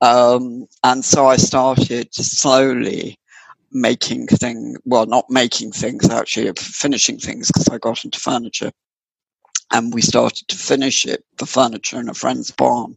Um, 0.00 0.66
and 0.84 1.04
so 1.04 1.26
I 1.26 1.36
started 1.36 2.14
slowly 2.14 3.18
making 3.72 4.26
things, 4.26 4.78
well, 4.84 5.06
not 5.06 5.28
making 5.28 5.72
things 5.72 6.08
actually, 6.08 6.52
finishing 6.56 7.18
things 7.18 7.48
because 7.48 7.68
I 7.68 7.78
got 7.78 8.04
into 8.04 8.20
furniture. 8.20 8.72
And 9.70 9.92
we 9.92 10.00
started 10.00 10.48
to 10.48 10.56
finish 10.56 11.04
it, 11.06 11.24
the 11.36 11.46
furniture 11.46 12.00
in 12.00 12.08
a 12.08 12.14
friend's 12.14 12.50
barn. 12.50 12.96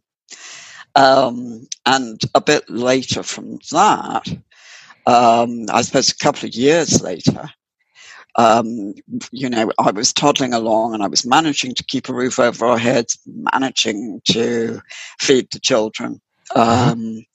Um, 0.95 1.67
and 1.85 2.21
a 2.33 2.41
bit 2.41 2.69
later 2.69 3.23
from 3.23 3.59
that, 3.71 4.27
um, 5.05 5.65
I 5.71 5.81
suppose 5.81 6.09
a 6.09 6.17
couple 6.17 6.47
of 6.47 6.55
years 6.55 7.01
later, 7.01 7.49
um, 8.37 8.93
you 9.31 9.49
know, 9.49 9.71
I 9.77 9.91
was 9.91 10.13
toddling 10.13 10.53
along 10.53 10.93
and 10.93 11.03
I 11.03 11.07
was 11.07 11.25
managing 11.25 11.75
to 11.75 11.83
keep 11.83 12.07
a 12.07 12.13
roof 12.13 12.39
over 12.39 12.65
our 12.65 12.77
heads, 12.77 13.19
managing 13.25 14.21
to 14.31 14.81
feed 15.19 15.47
the 15.51 15.59
children. 15.59 16.21
Mm-hmm. 16.55 16.89
Um, 16.91 17.25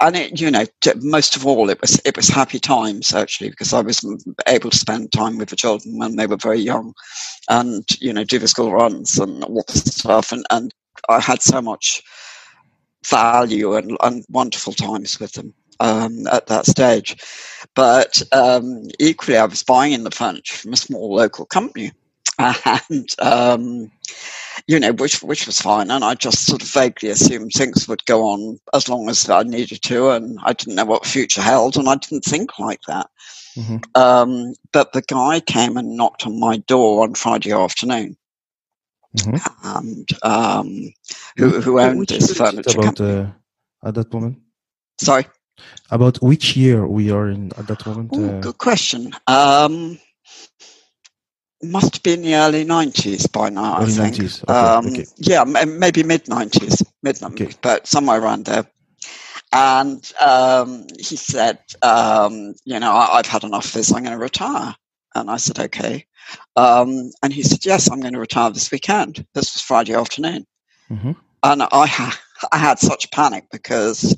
and 0.00 0.16
it, 0.16 0.40
you 0.40 0.50
know, 0.50 0.66
most 0.96 1.36
of 1.36 1.46
all, 1.46 1.70
it 1.70 1.80
was 1.80 2.00
it 2.04 2.16
was 2.16 2.28
happy 2.28 2.58
times 2.58 3.14
actually 3.14 3.48
because 3.48 3.72
I 3.72 3.80
was 3.80 4.00
able 4.46 4.70
to 4.70 4.78
spend 4.78 5.12
time 5.12 5.38
with 5.38 5.48
the 5.48 5.56
children 5.56 5.98
when 5.98 6.16
they 6.16 6.26
were 6.26 6.36
very 6.36 6.60
young, 6.60 6.92
and 7.48 7.84
you 8.00 8.12
know, 8.12 8.24
do 8.24 8.38
the 8.38 8.48
school 8.48 8.72
runs 8.72 9.18
and 9.18 9.42
all 9.44 9.64
this 9.68 9.84
stuff, 9.84 10.32
and 10.32 10.44
and 10.50 10.74
I 11.08 11.20
had 11.20 11.42
so 11.42 11.62
much 11.62 12.02
value 13.08 13.74
and, 13.74 13.96
and 14.02 14.24
wonderful 14.28 14.72
times 14.72 15.18
with 15.20 15.32
them 15.32 15.54
um, 15.80 16.26
at 16.26 16.46
that 16.46 16.66
stage. 16.66 17.16
But 17.74 18.20
um, 18.32 18.88
equally, 18.98 19.38
I 19.38 19.46
was 19.46 19.62
buying 19.62 19.92
in 19.92 20.04
the 20.04 20.10
furniture 20.10 20.56
from 20.56 20.72
a 20.72 20.76
small 20.76 21.14
local 21.14 21.46
company, 21.46 21.92
and 22.90 23.14
um, 23.20 23.90
you 24.66 24.80
know, 24.80 24.92
which 24.92 25.22
which 25.22 25.46
was 25.46 25.60
fine. 25.60 25.90
And 25.90 26.04
I 26.04 26.14
just 26.14 26.46
sort 26.46 26.62
of 26.62 26.68
vaguely 26.68 27.10
assumed 27.10 27.52
things 27.52 27.88
would 27.88 28.04
go 28.06 28.28
on 28.28 28.58
as 28.74 28.88
long 28.88 29.08
as 29.08 29.28
I 29.28 29.42
needed 29.42 29.82
to, 29.82 30.10
and 30.10 30.38
I 30.42 30.52
didn't 30.52 30.74
know 30.74 30.84
what 30.84 31.02
the 31.02 31.08
future 31.08 31.42
held, 31.42 31.76
and 31.76 31.88
I 31.88 31.96
didn't 31.96 32.24
think 32.24 32.58
like 32.58 32.80
that. 32.88 33.08
Mm-hmm. 33.56 33.76
Um, 33.94 34.54
but 34.72 34.92
the 34.92 35.02
guy 35.02 35.40
came 35.40 35.76
and 35.76 35.96
knocked 35.96 36.26
on 36.26 36.38
my 36.38 36.58
door 36.58 37.04
on 37.04 37.14
Friday 37.14 37.52
afternoon. 37.52 38.16
Mm-hmm. 39.16 39.36
And 39.64 40.08
um, 40.22 40.92
who, 41.38 41.60
who 41.60 41.80
owned 41.80 42.08
this 42.08 42.36
furniture 42.36 42.78
about, 42.78 42.96
company? 42.96 43.20
Uh, 43.20 43.88
at 43.88 43.94
that 43.94 44.12
moment? 44.12 44.38
Sorry. 45.00 45.26
About 45.90 46.22
which 46.22 46.54
year 46.54 46.86
we 46.86 47.10
are 47.10 47.30
in 47.30 47.52
at 47.56 47.66
that 47.68 47.86
moment? 47.86 48.14
Ooh, 48.14 48.36
uh, 48.36 48.40
good 48.40 48.58
question. 48.58 49.12
Um, 49.26 49.98
must 51.62 52.02
be 52.02 52.12
in 52.12 52.22
the 52.22 52.34
early 52.34 52.64
90s 52.64 53.30
by 53.30 53.48
now, 53.48 53.78
early 53.78 53.92
I 53.92 54.10
think. 54.10 54.16
90s. 54.16 54.42
Okay, 54.44 54.52
um, 54.52 54.86
okay. 54.86 55.04
Yeah, 55.16 55.44
maybe 55.44 56.02
mid 56.02 56.24
90s, 56.26 56.84
mid 57.02 57.16
90s, 57.16 57.32
okay. 57.32 57.54
but 57.62 57.86
somewhere 57.86 58.20
around 58.20 58.44
there. 58.44 58.66
And 59.52 60.12
um, 60.20 60.86
he 60.98 61.16
said, 61.16 61.58
um, 61.82 62.54
you 62.64 62.78
know, 62.78 62.94
I, 62.94 63.16
have 63.16 63.26
had 63.26 63.44
enough 63.44 63.66
of 63.66 63.72
this, 63.72 63.92
I'm 63.92 64.02
going 64.02 64.16
to 64.16 64.22
retire. 64.22 64.74
And 65.14 65.30
I 65.30 65.36
said, 65.38 65.58
okay. 65.58 66.04
Um, 66.56 67.10
and 67.22 67.32
he 67.32 67.42
said, 67.42 67.64
yes, 67.64 67.90
I'm 67.90 68.00
going 68.00 68.12
to 68.12 68.20
retire 68.20 68.50
this 68.50 68.70
weekend. 68.70 69.24
This 69.34 69.54
was 69.54 69.62
Friday 69.62 69.94
afternoon. 69.94 70.46
Mm-hmm. 70.90 71.12
And 71.42 71.62
I, 71.62 71.86
ha- 71.86 72.20
I 72.52 72.58
had 72.58 72.78
such 72.78 73.10
panic 73.12 73.46
because, 73.50 74.16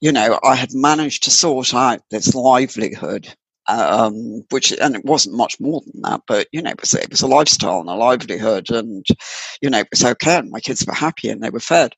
you 0.00 0.12
know, 0.12 0.38
I 0.42 0.54
had 0.54 0.74
managed 0.74 1.22
to 1.24 1.30
sort 1.30 1.72
out 1.72 2.02
this 2.10 2.34
livelihood 2.34 3.32
um, 3.66 4.42
which 4.50 4.72
and 4.72 4.94
it 4.94 5.04
wasn't 5.04 5.36
much 5.36 5.58
more 5.60 5.80
than 5.80 6.02
that, 6.02 6.22
but 6.26 6.48
you 6.52 6.60
know, 6.62 6.70
it 6.70 6.80
was 6.80 6.94
it 6.94 7.10
was 7.10 7.22
a 7.22 7.26
lifestyle 7.26 7.80
and 7.80 7.88
a 7.88 7.94
livelihood, 7.94 8.70
and 8.70 9.06
you 9.60 9.70
know, 9.70 9.78
it 9.78 9.88
was 9.90 10.04
okay, 10.04 10.36
and 10.36 10.50
my 10.50 10.60
kids 10.60 10.84
were 10.86 10.94
happy 10.94 11.28
and 11.28 11.42
they 11.42 11.50
were 11.50 11.60
fed, 11.60 11.94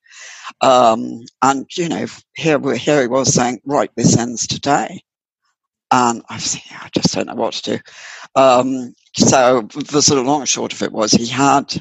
um, 0.61 1.21
and 1.43 1.67
you 1.77 1.89
know, 1.89 2.07
here 2.37 2.59
we 2.59 2.79
here 2.79 3.03
he 3.03 3.09
was 3.09 3.35
saying, 3.35 3.61
right, 3.65 3.91
this 3.97 4.17
ends 4.17 4.47
today, 4.47 5.03
and 5.91 6.23
I 6.29 6.35
was 6.35 6.53
thinking, 6.53 6.77
I 6.81 6.89
just 6.95 7.15
don't 7.15 7.27
know 7.27 7.35
what 7.35 7.55
to 7.55 7.77
do. 7.77 7.83
Um, 8.35 8.95
so 9.17 9.63
the 9.63 10.03
sort 10.03 10.21
of 10.21 10.27
long 10.27 10.41
and 10.41 10.49
short 10.49 10.73
of 10.73 10.83
it 10.83 10.93
was, 10.93 11.13
he 11.13 11.27
had 11.27 11.75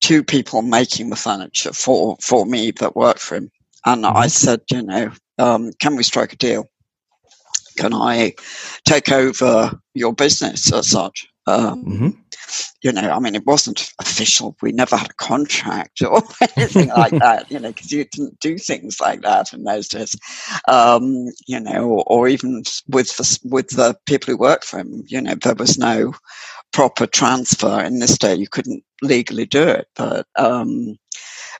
two 0.00 0.24
people 0.24 0.62
making 0.62 1.10
the 1.10 1.16
furniture 1.16 1.72
for 1.72 2.16
for 2.20 2.46
me 2.46 2.72
that 2.72 2.96
worked 2.96 3.20
for 3.20 3.36
him, 3.36 3.50
and 3.86 4.04
I 4.04 4.10
mm-hmm. 4.10 4.28
said, 4.28 4.60
you 4.70 4.82
know, 4.82 5.12
um, 5.38 5.70
can 5.80 5.94
we 5.94 6.02
strike 6.02 6.32
a 6.32 6.36
deal? 6.36 6.68
Can 7.76 7.94
I 7.94 8.34
take 8.84 9.10
over 9.10 9.78
your 9.94 10.12
business 10.12 10.72
as 10.72 10.90
such? 10.90 11.26
Um, 11.46 11.84
mm-hmm. 11.84 12.08
You 12.82 12.92
know, 12.92 13.10
I 13.10 13.18
mean, 13.18 13.34
it 13.34 13.46
wasn't 13.46 13.90
official. 14.00 14.56
We 14.62 14.72
never 14.72 14.96
had 14.96 15.10
a 15.10 15.14
contract 15.14 16.02
or 16.02 16.22
anything 16.56 16.88
like 16.88 17.12
that, 17.12 17.50
you 17.50 17.58
know, 17.58 17.68
because 17.68 17.90
you 17.90 18.04
didn't 18.04 18.38
do 18.40 18.58
things 18.58 19.00
like 19.00 19.22
that 19.22 19.52
in 19.52 19.64
those 19.64 19.88
days. 19.88 20.14
Um, 20.68 21.26
you 21.46 21.60
know, 21.60 21.84
or, 21.84 22.04
or, 22.06 22.28
even 22.28 22.62
with 22.88 23.16
the, 23.16 23.38
with 23.44 23.70
the 23.70 23.96
people 24.06 24.32
who 24.32 24.38
worked 24.38 24.64
for 24.64 24.78
him, 24.78 25.04
you 25.06 25.20
know, 25.20 25.34
there 25.34 25.54
was 25.54 25.78
no 25.78 26.14
proper 26.72 27.06
transfer 27.06 27.80
in 27.80 27.98
this 27.98 28.18
day. 28.18 28.34
You 28.34 28.48
couldn't 28.48 28.84
legally 29.02 29.46
do 29.46 29.62
it. 29.62 29.88
But, 29.96 30.26
um, 30.36 30.96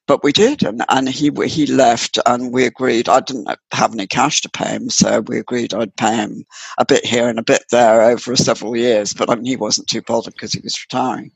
but 0.07 0.23
we 0.23 0.33
did, 0.33 0.63
and, 0.63 0.85
and 0.89 1.09
he 1.09 1.31
he 1.47 1.67
left, 1.67 2.19
and 2.27 2.53
we 2.53 2.65
agreed. 2.65 3.09
I 3.09 3.21
didn't 3.21 3.49
have 3.73 3.93
any 3.93 4.07
cash 4.07 4.41
to 4.43 4.51
pay 4.51 4.71
him, 4.71 4.91
so 4.91 5.21
we 5.21 5.39
agreed 5.39 5.75
I'd 5.75 5.97
pay 5.97 6.17
him 6.17 6.45
a 6.79 6.85
bit 6.85 7.05
here 7.05 7.29
and 7.29 7.39
a 7.39 7.43
bit 7.43 7.65
there 7.71 8.03
over 8.03 8.37
several 8.37 8.77
years. 8.77 9.15
But 9.15 9.31
I 9.31 9.35
mean, 9.37 9.47
he 9.47 9.57
wasn't 9.57 9.89
too 9.89 10.03
bothered 10.03 10.35
because 10.35 10.53
he 10.53 10.61
was 10.61 10.81
retiring, 10.83 11.31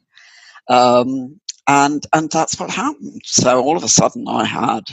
um, 0.69 1.41
and 1.67 2.07
and 2.13 2.31
that's 2.31 2.59
what 2.59 2.71
happened. 2.71 3.23
So 3.25 3.63
all 3.63 3.77
of 3.77 3.85
a 3.85 3.89
sudden, 3.89 4.29
I 4.29 4.45
had 4.45 4.85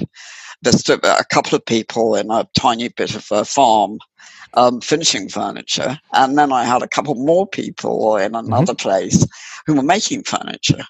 just 0.63 0.89
a 0.89 1.25
couple 1.29 1.55
of 1.55 1.65
people 1.65 2.15
in 2.15 2.31
a 2.31 2.47
tiny 2.57 2.89
bit 2.89 3.15
of 3.15 3.27
a 3.31 3.45
farm 3.45 3.99
um, 4.55 4.81
finishing 4.81 5.29
furniture. 5.29 5.99
And 6.13 6.37
then 6.37 6.51
I 6.51 6.63
had 6.63 6.81
a 6.81 6.87
couple 6.87 7.15
more 7.15 7.47
people 7.47 8.17
in 8.17 8.31
mm-hmm. 8.31 8.47
another 8.47 8.73
mm-hmm. 8.73 8.87
place 8.87 9.25
who 9.65 9.75
were 9.75 9.83
making 9.83 10.23
furniture. 10.23 10.83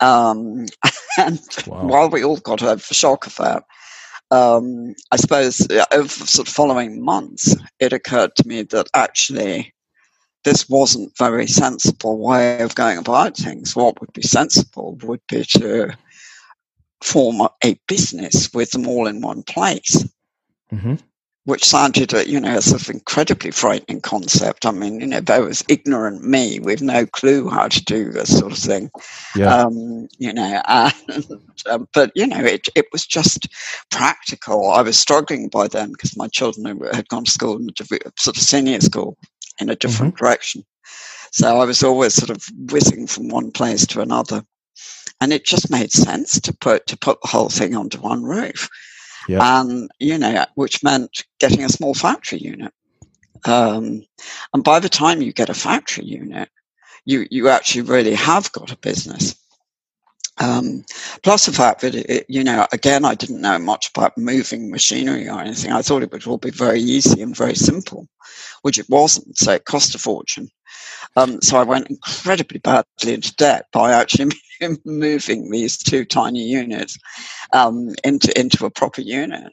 Um, 0.00 0.66
and 1.18 1.40
wow. 1.66 1.84
while 1.84 2.10
we 2.10 2.24
all 2.24 2.38
got 2.38 2.62
over 2.62 2.76
the 2.76 2.94
shock 2.94 3.26
of 3.26 3.34
that, 3.36 3.64
um, 4.30 4.94
I 5.12 5.16
suppose 5.16 5.66
over 5.92 6.08
sort 6.08 6.48
of 6.48 6.54
following 6.54 7.02
months, 7.02 7.56
it 7.80 7.92
occurred 7.92 8.34
to 8.36 8.48
me 8.48 8.62
that 8.62 8.88
actually 8.94 9.72
this 10.44 10.68
wasn't 10.68 11.10
a 11.10 11.24
very 11.24 11.46
sensible 11.46 12.18
way 12.18 12.60
of 12.60 12.74
going 12.74 12.98
about 12.98 13.36
things. 13.36 13.74
What 13.74 14.00
would 14.00 14.12
be 14.12 14.22
sensible 14.22 14.96
would 15.02 15.22
be 15.28 15.44
to 15.44 15.96
form 17.02 17.48
a 17.62 17.78
business 17.86 18.52
with 18.52 18.70
them 18.72 18.86
all 18.86 19.06
in 19.06 19.20
one 19.20 19.42
place. 19.42 20.06
Mm-hmm 20.72 20.96
which 21.44 21.64
sounded, 21.64 22.12
you 22.26 22.40
know, 22.40 22.50
as 22.50 22.72
an 22.72 22.96
incredibly 22.96 23.50
frightening 23.50 24.00
concept. 24.00 24.64
I 24.64 24.70
mean, 24.70 25.00
you 25.00 25.06
know, 25.06 25.20
there 25.20 25.44
was 25.44 25.62
ignorant 25.68 26.24
me 26.24 26.58
with 26.58 26.80
no 26.80 27.04
clue 27.04 27.50
how 27.50 27.68
to 27.68 27.84
do 27.84 28.10
this 28.10 28.38
sort 28.38 28.52
of 28.52 28.58
thing. 28.58 28.90
Yeah. 29.36 29.54
Um, 29.54 30.08
you 30.18 30.32
know, 30.32 30.62
and, 30.68 31.26
um, 31.70 31.88
but 31.92 32.12
you 32.14 32.26
know, 32.26 32.40
it 32.40 32.68
it 32.74 32.86
was 32.92 33.06
just 33.06 33.48
practical. 33.90 34.70
I 34.70 34.80
was 34.80 34.98
struggling 34.98 35.48
by 35.48 35.68
then 35.68 35.92
because 35.92 36.16
my 36.16 36.28
children 36.28 36.80
had 36.92 37.08
gone 37.08 37.24
to 37.24 37.30
school 37.30 37.58
in 37.58 37.68
a 37.68 38.10
sort 38.18 38.36
of 38.36 38.42
senior 38.42 38.80
school 38.80 39.18
in 39.60 39.68
a 39.68 39.76
different 39.76 40.14
mm-hmm. 40.14 40.24
direction. 40.24 40.64
So 41.30 41.60
I 41.60 41.64
was 41.64 41.82
always 41.82 42.14
sort 42.14 42.30
of 42.30 42.44
whizzing 42.70 43.06
from 43.06 43.28
one 43.28 43.50
place 43.50 43.86
to 43.88 44.00
another, 44.00 44.44
and 45.20 45.32
it 45.32 45.44
just 45.44 45.70
made 45.70 45.92
sense 45.92 46.40
to 46.40 46.54
put 46.54 46.86
to 46.86 46.96
put 46.96 47.20
the 47.20 47.28
whole 47.28 47.50
thing 47.50 47.76
onto 47.76 48.00
one 48.00 48.22
roof 48.22 48.70
yeah. 49.28 49.60
and 49.60 49.90
you 49.98 50.18
know, 50.18 50.44
which 50.54 50.82
meant 50.82 51.24
getting 51.38 51.64
a 51.64 51.68
small 51.68 51.94
factory 51.94 52.38
unit. 52.38 52.72
Um, 53.44 54.04
and 54.52 54.64
by 54.64 54.80
the 54.80 54.88
time 54.88 55.20
you 55.20 55.32
get 55.32 55.50
a 55.50 55.54
factory 55.54 56.04
unit, 56.04 56.48
you 57.04 57.26
you 57.30 57.48
actually 57.48 57.82
really 57.82 58.14
have 58.14 58.50
got 58.52 58.72
a 58.72 58.78
business. 58.78 59.34
Um, 60.38 60.84
plus 61.22 61.46
the 61.46 61.52
fact 61.52 61.80
that 61.82 61.94
it, 61.94 62.26
you 62.28 62.42
know, 62.42 62.66
again, 62.72 63.04
I 63.04 63.14
didn't 63.14 63.40
know 63.40 63.58
much 63.58 63.90
about 63.94 64.18
moving 64.18 64.70
machinery 64.70 65.28
or 65.28 65.40
anything. 65.40 65.70
I 65.70 65.82
thought 65.82 66.02
it 66.02 66.10
would 66.10 66.26
all 66.26 66.38
be 66.38 66.50
very 66.50 66.80
easy 66.80 67.22
and 67.22 67.36
very 67.36 67.54
simple, 67.54 68.08
which 68.62 68.78
it 68.78 68.88
wasn't. 68.88 69.38
So 69.38 69.52
it 69.52 69.64
cost 69.64 69.94
a 69.94 69.98
fortune. 69.98 70.48
Um, 71.16 71.40
so 71.42 71.58
I 71.58 71.62
went 71.62 71.88
incredibly 71.88 72.58
badly 72.58 73.14
into 73.14 73.34
debt 73.36 73.66
by 73.72 73.92
actually 73.92 74.32
moving 74.84 75.50
these 75.50 75.76
two 75.76 76.04
tiny 76.04 76.42
units 76.42 76.98
um, 77.52 77.94
into 78.02 78.38
into 78.38 78.66
a 78.66 78.70
proper 78.70 79.00
unit. 79.00 79.52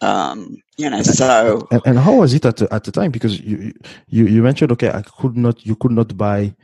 Um, 0.00 0.56
you 0.76 0.88
know, 0.88 1.02
so 1.02 1.66
and, 1.70 1.82
and, 1.84 1.98
how 1.98 2.16
was 2.16 2.32
it 2.32 2.44
at 2.44 2.58
the, 2.58 2.72
at 2.72 2.84
the 2.84 2.92
time? 2.92 3.10
Because 3.10 3.40
you 3.40 3.72
you 4.06 4.26
you 4.26 4.42
mentioned 4.42 4.70
okay, 4.72 4.90
I 4.90 5.02
could 5.02 5.36
not 5.36 5.64
you 5.66 5.76
could 5.76 5.92
not 5.92 6.16
buy. 6.16 6.54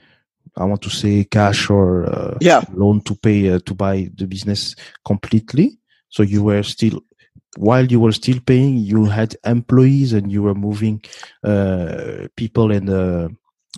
I 0.57 0.65
want 0.65 0.83
to 0.83 0.91
say 0.91 1.25
cash 1.25 1.69
or 1.69 2.07
uh, 2.07 2.39
yeah. 2.41 2.63
loan 2.73 3.01
to 3.05 3.17
pay 3.17 3.51
uh, 3.51 3.59
to 3.67 3.75
buy 3.75 4.09
the 4.15 4.27
business 4.27 4.77
completely. 5.05 5.79
So 6.11 6.23
you 6.23 6.45
were 6.45 6.63
still 6.63 7.01
while 7.57 7.87
you 7.87 8.01
were 8.01 8.13
still 8.13 8.39
paying, 8.41 8.77
you 8.77 9.07
had 9.07 9.37
employees 9.45 10.13
and 10.13 10.31
you 10.31 10.43
were 10.43 10.55
moving 10.55 11.03
uh, 11.43 12.29
people 12.37 12.71
and 12.71 12.91
uh, 12.91 13.29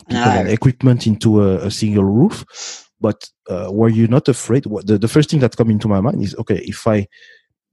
people 0.09 0.25
no. 0.25 0.31
and 0.31 0.49
equipment 0.49 1.07
into 1.07 1.43
a, 1.43 1.67
a 1.67 1.71
single 1.71 2.05
roof. 2.05 2.45
But 3.01 3.29
uh, 3.49 3.69
were 3.71 3.89
you 3.91 4.07
not 4.09 4.29
afraid? 4.29 4.65
The, 4.65 4.99
the 4.99 5.09
first 5.09 5.31
thing 5.31 5.41
that 5.41 5.57
come 5.57 5.71
into 5.71 5.89
my 5.89 6.01
mind 6.01 6.23
is 6.23 6.35
okay, 6.37 6.59
if 6.65 6.87
I 6.87 7.07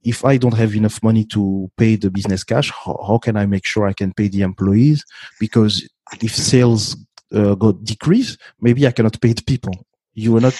if 0.03 0.25
I 0.25 0.37
don't 0.37 0.55
have 0.55 0.75
enough 0.75 1.01
money 1.01 1.23
to 1.25 1.71
pay 1.77 1.95
the 1.95 2.11
business 2.11 2.43
cash, 2.43 2.71
how, 2.71 2.99
how 3.07 3.17
can 3.17 3.37
I 3.37 3.45
make 3.45 3.65
sure 3.65 3.87
I 3.87 3.93
can 3.93 4.13
pay 4.13 4.27
the 4.27 4.41
employees? 4.41 5.05
Because 5.39 5.87
if 6.21 6.35
sales 6.35 6.97
uh, 7.33 7.55
go 7.55 7.71
decrease, 7.71 8.37
maybe 8.59 8.85
I 8.85 8.91
cannot 8.91 9.19
pay 9.21 9.33
the 9.33 9.43
people. 9.43 9.73
You 10.13 10.33
were 10.33 10.41
not. 10.41 10.59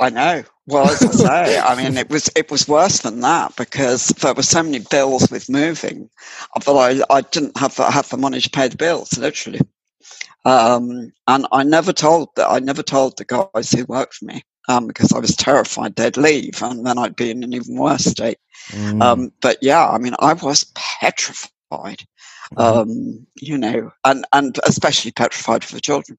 I 0.00 0.10
know. 0.10 0.44
Well, 0.66 0.88
as 0.88 1.02
I 1.02 1.10
say, 1.10 1.58
I 1.64 1.74
mean, 1.76 1.96
it 1.96 2.08
was 2.10 2.30
it 2.36 2.50
was 2.50 2.68
worse 2.68 3.00
than 3.00 3.20
that 3.20 3.56
because 3.56 4.08
there 4.08 4.34
were 4.34 4.42
so 4.42 4.62
many 4.62 4.80
bills 4.80 5.30
with 5.30 5.48
moving 5.48 6.08
that 6.64 6.68
I, 7.10 7.14
I 7.14 7.20
didn't 7.22 7.56
have 7.56 7.76
have 7.76 8.08
the 8.08 8.16
money 8.16 8.40
to 8.40 8.50
pay 8.50 8.68
the 8.68 8.76
bills, 8.76 9.16
literally. 9.18 9.60
Um, 10.44 11.12
and 11.26 11.46
I 11.52 11.62
never 11.62 11.92
told 11.92 12.28
that 12.36 12.48
I 12.48 12.58
never 12.58 12.82
told 12.82 13.16
the 13.16 13.24
guys 13.24 13.70
who 13.70 13.84
worked 13.84 14.14
for 14.14 14.26
me 14.26 14.42
um, 14.68 14.86
because 14.86 15.12
I 15.12 15.18
was 15.18 15.34
terrified 15.34 15.96
they'd 15.96 16.16
leave 16.16 16.62
and 16.62 16.86
then 16.86 16.98
I'd 16.98 17.16
be 17.16 17.30
in 17.30 17.42
an 17.42 17.54
even 17.54 17.76
worse 17.76 18.04
state. 18.04 18.38
Mm. 18.70 19.02
Um, 19.02 19.32
but 19.40 19.58
yeah, 19.62 19.88
I 19.88 19.98
mean, 19.98 20.14
I 20.20 20.34
was 20.34 20.70
petrified, 20.74 22.04
mm. 22.54 22.58
um, 22.58 23.26
you 23.40 23.58
know, 23.58 23.90
and, 24.04 24.26
and 24.32 24.58
especially 24.64 25.10
petrified 25.12 25.64
for 25.64 25.74
the 25.74 25.80
children. 25.80 26.18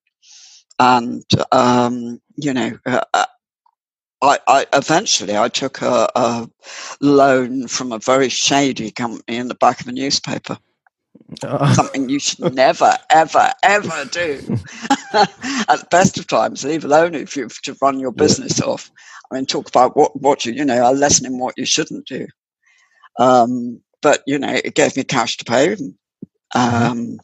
And, 0.80 1.24
um, 1.52 2.22
you 2.36 2.54
know, 2.54 2.78
uh, 2.86 3.02
uh, 3.14 3.26
I, 4.22 4.40
I, 4.48 4.66
eventually 4.74 5.38
I 5.38 5.48
took 5.48 5.82
a, 5.82 6.10
a, 6.16 6.50
loan 7.02 7.68
from 7.68 7.92
a 7.92 8.00
very 8.00 8.30
shady 8.30 8.92
company 8.92 9.38
in 9.38 9.48
the 9.48 9.56
back 9.56 9.82
of 9.82 9.88
a 9.88 9.92
newspaper. 9.92 10.58
Uh. 11.44 11.74
Something 11.74 12.10
you 12.10 12.20
should 12.20 12.54
never, 12.54 12.94
ever, 13.10 13.52
ever 13.64 14.06
do. 14.12 14.58
At 15.14 15.80
the 15.80 15.88
best 15.90 16.18
of 16.18 16.28
times, 16.28 16.64
leave 16.64 16.86
alone 16.86 17.16
if 17.16 17.36
you 17.36 17.44
have 17.44 17.62
to 17.64 17.76
run 17.82 18.00
your 18.00 18.12
business 18.12 18.60
yeah. 18.60 18.66
off. 18.66 18.92
I 19.32 19.36
mean, 19.36 19.46
talk 19.46 19.68
about 19.68 19.96
what, 19.96 20.20
what 20.20 20.46
you, 20.46 20.54
you 20.54 20.66
know, 20.66 20.90
a 20.90 20.94
lesson 20.94 21.26
in 21.26 21.40
what 21.40 21.58
you 21.58 21.66
shouldn't 21.66 22.08
do. 22.08 22.28
Um, 23.20 23.82
but, 24.02 24.24
you 24.26 24.40
know, 24.40 24.54
it 24.64 24.76
gave 24.76 24.96
me 24.96 25.04
cash 25.04 25.38
to 25.38 25.46
pay. 25.46 25.76
Mm-hmm. 25.76 26.58
Um, 26.60 27.20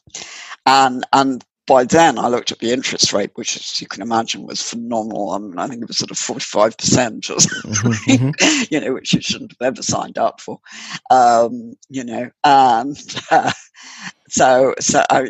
and, 0.65 1.05
and 1.13 1.43
by 1.67 1.83
then 1.83 2.19
I 2.19 2.27
looked 2.27 2.51
at 2.51 2.59
the 2.59 2.71
interest 2.71 3.11
rate, 3.11 3.31
which, 3.35 3.55
as 3.55 3.81
you 3.81 3.87
can 3.87 4.01
imagine, 4.01 4.45
was 4.45 4.61
phenomenal. 4.61 5.31
I, 5.31 5.39
mean, 5.39 5.57
I 5.57 5.67
think 5.67 5.81
it 5.81 5.87
was 5.87 5.97
sort 5.97 6.11
of 6.11 6.17
45% 6.17 7.29
or 7.29 7.39
something, 7.39 7.71
mm-hmm, 7.71 8.11
mm-hmm. 8.11 8.63
you 8.69 8.79
know, 8.79 8.93
which 8.93 9.13
you 9.13 9.21
shouldn't 9.21 9.53
have 9.59 9.73
ever 9.73 9.81
signed 9.81 10.17
up 10.17 10.41
for, 10.41 10.59
um, 11.09 11.73
you 11.89 12.03
know, 12.03 12.29
and 12.43 12.97
uh, 13.31 13.51
so, 14.27 14.73
so 14.79 15.03
I, 15.09 15.21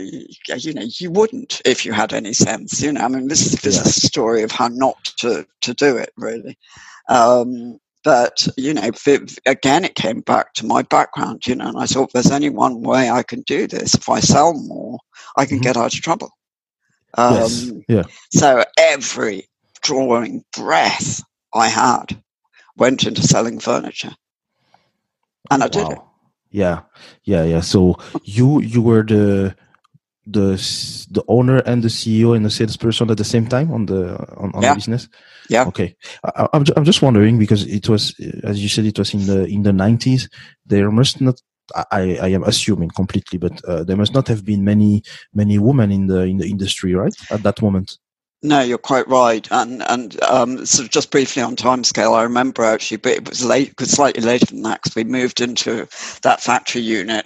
you 0.57 0.73
know, 0.73 0.85
you 0.99 1.11
wouldn't 1.11 1.61
if 1.65 1.85
you 1.85 1.93
had 1.93 2.13
any 2.13 2.33
sense, 2.33 2.81
you 2.81 2.91
know, 2.91 3.01
I 3.01 3.07
mean, 3.07 3.27
this, 3.27 3.45
is 3.45 3.61
this 3.61 3.79
is 3.79 3.85
a 3.85 4.07
story 4.07 4.43
of 4.43 4.51
how 4.51 4.67
not 4.67 5.03
to, 5.17 5.45
to 5.61 5.73
do 5.73 5.97
it, 5.97 6.11
really. 6.17 6.57
Um, 7.09 7.79
but 8.05 8.47
you 8.55 8.73
know 8.73 8.89
again 9.47 9.83
it 9.83 9.95
came 9.95 10.21
back 10.21 10.53
to 10.53 10.65
my 10.65 10.83
background 10.83 11.45
you 11.47 11.55
know 11.55 11.67
and 11.67 11.77
i 11.77 11.85
thought 11.85 12.13
there's 12.13 12.31
only 12.31 12.49
one 12.49 12.81
way 12.81 13.09
i 13.09 13.23
can 13.23 13.41
do 13.41 13.67
this. 13.67 13.95
If 13.95 14.07
i 14.07 14.21
sell 14.21 14.53
more 14.53 14.99
i 15.35 15.45
can 15.45 15.57
mm-hmm. 15.57 15.63
get 15.63 15.75
out 15.75 15.93
of 15.93 16.01
trouble. 16.01 16.29
Um, 17.17 17.33
yes. 17.33 17.71
yeah. 17.89 18.03
so 18.31 18.63
every 18.77 19.49
drawing 19.81 20.45
breath 20.55 21.21
i 21.53 21.67
had 21.67 22.21
went 22.77 23.05
into 23.05 23.23
selling 23.23 23.59
furniture. 23.59 24.15
And 25.51 25.63
i 25.63 25.67
did 25.67 25.89
it 25.91 25.99
yeah 26.55 26.81
yeah 27.23 27.43
yeah 27.43 27.59
so 27.59 27.97
you 28.23 28.61
you 28.61 28.81
were 28.81 29.03
the 29.03 29.53
the 30.25 30.57
the 31.11 31.23
owner 31.27 31.57
and 31.57 31.83
the 31.83 31.87
CEO 31.87 32.35
and 32.35 32.45
the 32.45 32.49
salesperson 32.49 33.11
at 33.11 33.17
the 33.17 33.23
same 33.23 33.45
time 33.45 33.71
on 33.71 33.85
the 33.85 34.17
on, 34.37 34.51
on 34.55 34.61
yeah. 34.63 34.69
the 34.69 34.75
business? 34.75 35.07
Yeah. 35.49 35.65
Okay. 35.67 35.95
I, 36.23 36.47
am 36.53 36.65
I'm 36.75 36.85
just 36.85 37.01
wondering 37.01 37.37
because 37.37 37.67
it 37.67 37.87
was 37.87 38.15
as 38.43 38.61
you 38.63 38.69
said 38.69 38.85
it 38.85 38.97
was 38.97 39.13
in 39.13 39.27
the 39.27 39.45
in 39.45 39.61
the 39.61 39.71
90s. 39.71 40.27
There 40.65 40.89
must 40.89 41.21
not 41.21 41.39
I, 41.91 42.17
I 42.21 42.27
am 42.29 42.43
assuming 42.43 42.89
completely, 42.89 43.37
but 43.37 43.63
uh, 43.65 43.83
there 43.83 43.97
must 43.97 44.13
not 44.13 44.27
have 44.27 44.45
been 44.45 44.63
many 44.63 45.03
many 45.33 45.57
women 45.59 45.91
in 45.91 46.07
the 46.07 46.21
in 46.21 46.37
the 46.37 46.47
industry, 46.47 46.93
right, 46.95 47.15
at 47.29 47.43
that 47.43 47.61
moment. 47.61 47.97
No, 48.45 48.61
you're 48.61 48.77
quite 48.77 49.07
right, 49.07 49.47
and 49.49 49.81
and 49.89 50.21
um, 50.21 50.67
sort 50.67 50.85
of 50.85 50.91
just 50.91 51.09
briefly 51.09 51.41
on 51.41 51.55
timescale, 51.55 52.15
I 52.15 52.21
remember 52.21 52.63
actually, 52.63 52.97
but 52.97 53.13
it 53.13 53.27
was 53.27 53.43
late, 53.43 53.69
it 53.69 53.79
was 53.79 53.89
slightly 53.89 54.21
later 54.21 54.45
than 54.45 54.61
that 54.61 54.83
because 54.83 54.95
we 54.95 55.03
moved 55.03 55.41
into 55.41 55.87
that 56.21 56.41
factory 56.41 56.81
unit 56.83 57.25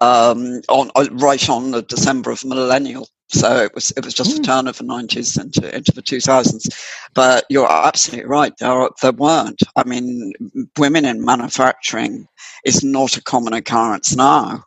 um, 0.00 0.60
on 0.68 0.92
uh, 0.94 1.08
right 1.10 1.48
on 1.48 1.72
the 1.72 1.82
December 1.82 2.30
of 2.30 2.44
millennial. 2.44 3.08
So 3.30 3.56
it 3.64 3.74
was 3.74 3.90
it 3.96 4.04
was 4.04 4.14
just 4.14 4.30
mm. 4.30 4.36
the 4.36 4.42
turn 4.44 4.68
of 4.68 4.78
the 4.78 4.84
nineties 4.84 5.36
into 5.36 5.74
into 5.74 5.90
the 5.90 6.02
two 6.02 6.20
thousands. 6.20 6.68
But 7.14 7.46
you're 7.50 7.70
absolutely 7.70 8.26
right. 8.26 8.52
There 8.58 8.88
there 9.02 9.10
weren't. 9.10 9.60
I 9.74 9.82
mean, 9.82 10.32
women 10.78 11.04
in 11.04 11.24
manufacturing 11.24 12.28
is 12.64 12.84
not 12.84 13.16
a 13.16 13.22
common 13.24 13.54
occurrence 13.54 14.14
now. 14.14 14.62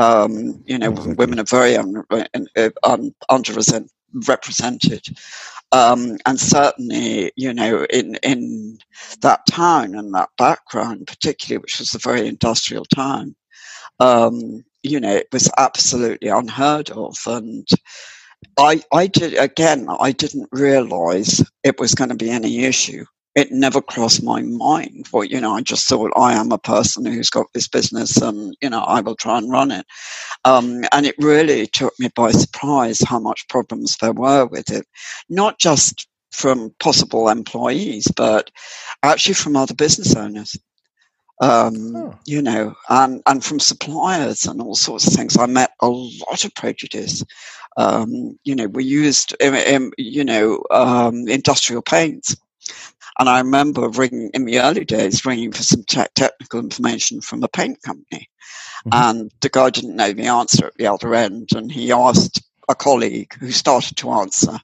Um, 0.00 0.64
you 0.66 0.78
know, 0.78 0.90
women 0.90 1.38
are 1.38 1.44
very 1.44 1.76
un, 1.76 2.04
un, 2.10 3.14
underrepresented. 3.30 3.88
Um, 5.72 6.18
and 6.24 6.38
certainly, 6.38 7.32
you 7.36 7.52
know, 7.52 7.84
in 7.90 8.16
in 8.22 8.78
that 9.22 9.46
town 9.46 9.94
and 9.96 10.14
that 10.14 10.30
background, 10.38 11.06
particularly, 11.06 11.60
which 11.62 11.78
was 11.80 11.94
a 11.94 11.98
very 11.98 12.28
industrial 12.28 12.84
town, 12.84 13.34
um, 14.00 14.64
you 14.82 15.00
know, 15.00 15.14
it 15.14 15.28
was 15.32 15.50
absolutely 15.58 16.28
unheard 16.28 16.90
of. 16.90 17.16
And 17.26 17.66
I, 18.58 18.82
I 18.92 19.06
did, 19.06 19.34
again, 19.34 19.86
I 19.88 20.12
didn't 20.12 20.48
realize 20.52 21.42
it 21.62 21.80
was 21.80 21.94
going 21.94 22.10
to 22.10 22.16
be 22.16 22.30
any 22.30 22.64
issue. 22.64 23.04
It 23.34 23.50
never 23.50 23.80
crossed 23.80 24.22
my 24.22 24.42
mind. 24.42 25.08
Well, 25.12 25.24
you 25.24 25.40
know, 25.40 25.54
I 25.54 25.60
just 25.60 25.88
thought 25.88 26.12
I 26.16 26.34
am 26.34 26.52
a 26.52 26.58
person 26.58 27.04
who's 27.04 27.30
got 27.30 27.52
this 27.52 27.66
business 27.66 28.16
and, 28.18 28.56
you 28.60 28.70
know, 28.70 28.80
I 28.80 29.00
will 29.00 29.16
try 29.16 29.38
and 29.38 29.50
run 29.50 29.70
it. 29.70 29.86
Um, 30.44 30.84
and 30.92 31.04
it 31.04 31.16
really 31.18 31.66
took 31.66 31.98
me 31.98 32.10
by 32.14 32.30
surprise 32.30 33.00
how 33.00 33.18
much 33.18 33.48
problems 33.48 33.96
there 33.96 34.12
were 34.12 34.46
with 34.46 34.70
it. 34.70 34.86
Not 35.28 35.58
just 35.58 36.06
from 36.30 36.74
possible 36.78 37.28
employees, 37.28 38.06
but 38.16 38.50
actually 39.02 39.34
from 39.34 39.56
other 39.56 39.74
business 39.74 40.14
owners 40.14 40.56
um, 41.40 41.96
oh. 41.96 42.18
you 42.26 42.40
know, 42.40 42.74
and, 42.88 43.22
and 43.26 43.44
from 43.44 43.60
suppliers 43.60 44.46
and 44.46 44.60
all 44.60 44.74
sorts 44.74 45.06
of 45.06 45.12
things. 45.12 45.36
I 45.36 45.46
met 45.46 45.72
a 45.80 45.88
lot 45.88 46.44
of 46.44 46.54
prejudice. 46.54 47.24
Um, 47.76 48.38
you 48.44 48.54
know, 48.54 48.68
we 48.68 48.84
used, 48.84 49.34
you 49.40 50.24
know, 50.24 50.62
um, 50.70 51.28
industrial 51.28 51.82
paints. 51.82 52.36
And 53.18 53.28
I 53.28 53.38
remember 53.38 53.88
ringing 53.88 54.30
in 54.34 54.44
the 54.44 54.60
early 54.60 54.84
days, 54.84 55.24
ringing 55.24 55.52
for 55.52 55.62
some 55.62 55.84
te- 55.84 56.06
technical 56.14 56.60
information 56.60 57.20
from 57.20 57.42
a 57.42 57.48
paint 57.48 57.80
company. 57.82 58.28
Mm-hmm. 58.86 58.90
And 58.92 59.32
the 59.40 59.48
guy 59.48 59.70
didn't 59.70 59.96
know 59.96 60.12
the 60.12 60.26
answer 60.26 60.66
at 60.66 60.74
the 60.74 60.86
other 60.86 61.14
end. 61.14 61.50
And 61.54 61.70
he 61.70 61.92
asked 61.92 62.42
a 62.68 62.74
colleague 62.74 63.34
who 63.38 63.50
started 63.52 63.96
to 63.98 64.10
answer. 64.10 64.58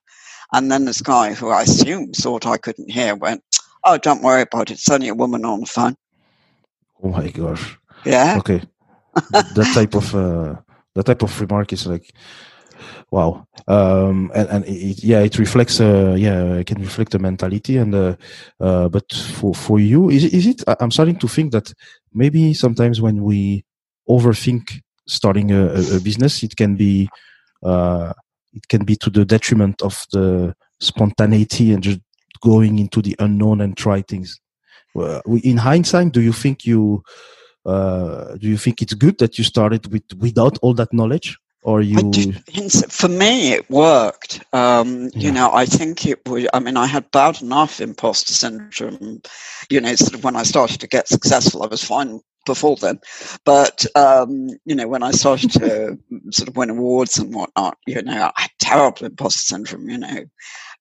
And 0.52 0.70
then 0.70 0.84
this 0.84 1.00
guy, 1.00 1.32
who 1.32 1.50
I 1.50 1.62
assume 1.62 2.12
thought 2.12 2.44
I 2.46 2.56
couldn't 2.56 2.90
hear, 2.90 3.14
went, 3.14 3.44
Oh, 3.84 3.96
don't 3.96 4.22
worry 4.22 4.42
about 4.42 4.70
it. 4.70 4.74
It's 4.74 4.90
only 4.90 5.08
a 5.08 5.14
woman 5.14 5.44
on 5.44 5.60
the 5.60 5.66
phone. 5.66 5.96
Oh 7.02 7.08
my 7.08 7.28
gosh. 7.30 7.78
Yeah. 8.04 8.36
Okay. 8.38 8.62
that 9.30 9.70
type 9.74 9.94
of 9.94 10.14
uh, 10.14 10.56
that 10.94 11.06
type 11.06 11.22
of 11.22 11.40
remark 11.40 11.72
is 11.72 11.86
like, 11.86 12.12
wow. 13.10 13.46
Um, 13.68 14.30
and 14.34 14.48
and 14.48 14.64
it, 14.66 15.02
yeah, 15.02 15.20
it 15.20 15.38
reflects. 15.38 15.80
Uh, 15.80 16.14
yeah, 16.18 16.54
it 16.54 16.66
can 16.66 16.80
reflect 16.80 17.12
the 17.12 17.18
mentality. 17.18 17.76
And 17.76 17.94
uh, 17.94 18.16
uh, 18.60 18.88
but 18.88 19.12
for 19.12 19.54
for 19.54 19.78
you, 19.78 20.10
is 20.10 20.24
it, 20.24 20.34
is 20.34 20.46
it? 20.46 20.62
I'm 20.80 20.90
starting 20.90 21.18
to 21.18 21.28
think 21.28 21.52
that 21.52 21.72
maybe 22.12 22.54
sometimes 22.54 23.00
when 23.00 23.22
we 23.22 23.64
overthink 24.08 24.80
starting 25.06 25.50
a, 25.52 25.72
a 25.72 26.00
business, 26.00 26.42
it 26.42 26.56
can 26.56 26.76
be 26.76 27.08
uh, 27.62 28.12
it 28.52 28.68
can 28.68 28.84
be 28.84 28.96
to 28.96 29.10
the 29.10 29.24
detriment 29.24 29.82
of 29.82 30.06
the 30.12 30.54
spontaneity 30.80 31.72
and 31.72 31.82
just 31.82 32.00
going 32.42 32.78
into 32.78 33.02
the 33.02 33.14
unknown 33.18 33.60
and 33.60 33.76
try 33.76 34.02
things. 34.02 34.40
In 35.44 35.56
hindsight, 35.58 36.12
do 36.12 36.20
you 36.20 36.32
think 36.32 36.64
you 36.64 37.02
uh, 37.66 38.36
do 38.36 38.48
you 38.48 38.56
think 38.56 38.80
it's 38.82 38.94
good 38.94 39.18
that 39.18 39.38
you 39.38 39.44
started 39.44 39.92
with 39.92 40.02
without 40.18 40.58
all 40.62 40.74
that 40.74 40.92
knowledge? 40.92 41.38
Or 41.62 41.80
you 41.80 42.32
for 42.88 43.08
me 43.08 43.52
it 43.52 43.68
worked. 43.70 44.42
Um, 44.52 45.04
yeah. 45.04 45.10
you 45.14 45.32
know 45.32 45.50
i 45.52 45.66
think 45.66 46.06
it 46.06 46.26
would 46.28 46.48
i 46.54 46.58
mean 46.58 46.76
i 46.76 46.86
had 46.86 47.10
bad 47.10 47.42
enough 47.42 47.80
imposter 47.80 48.32
syndrome 48.32 49.22
you 49.68 49.80
know 49.80 49.94
sort 49.94 50.14
of 50.14 50.24
when 50.24 50.36
i 50.36 50.42
started 50.42 50.80
to 50.80 50.86
get 50.86 51.08
successful 51.08 51.62
i 51.62 51.66
was 51.66 51.84
fine 51.84 52.20
before 52.46 52.76
then. 52.76 52.98
But 53.44 53.84
um, 53.94 54.48
you 54.64 54.74
know 54.74 54.88
when 54.88 55.02
i 55.02 55.10
started 55.10 55.50
to 55.52 55.98
sort 56.30 56.48
of 56.48 56.56
win 56.56 56.70
awards 56.70 57.18
and 57.18 57.34
whatnot 57.34 57.76
you 57.86 58.02
know 58.02 58.30
i 58.36 58.42
had 58.42 58.50
terrible 58.58 59.06
imposter 59.06 59.40
syndrome 59.40 59.88
you 59.88 59.98
know. 59.98 60.24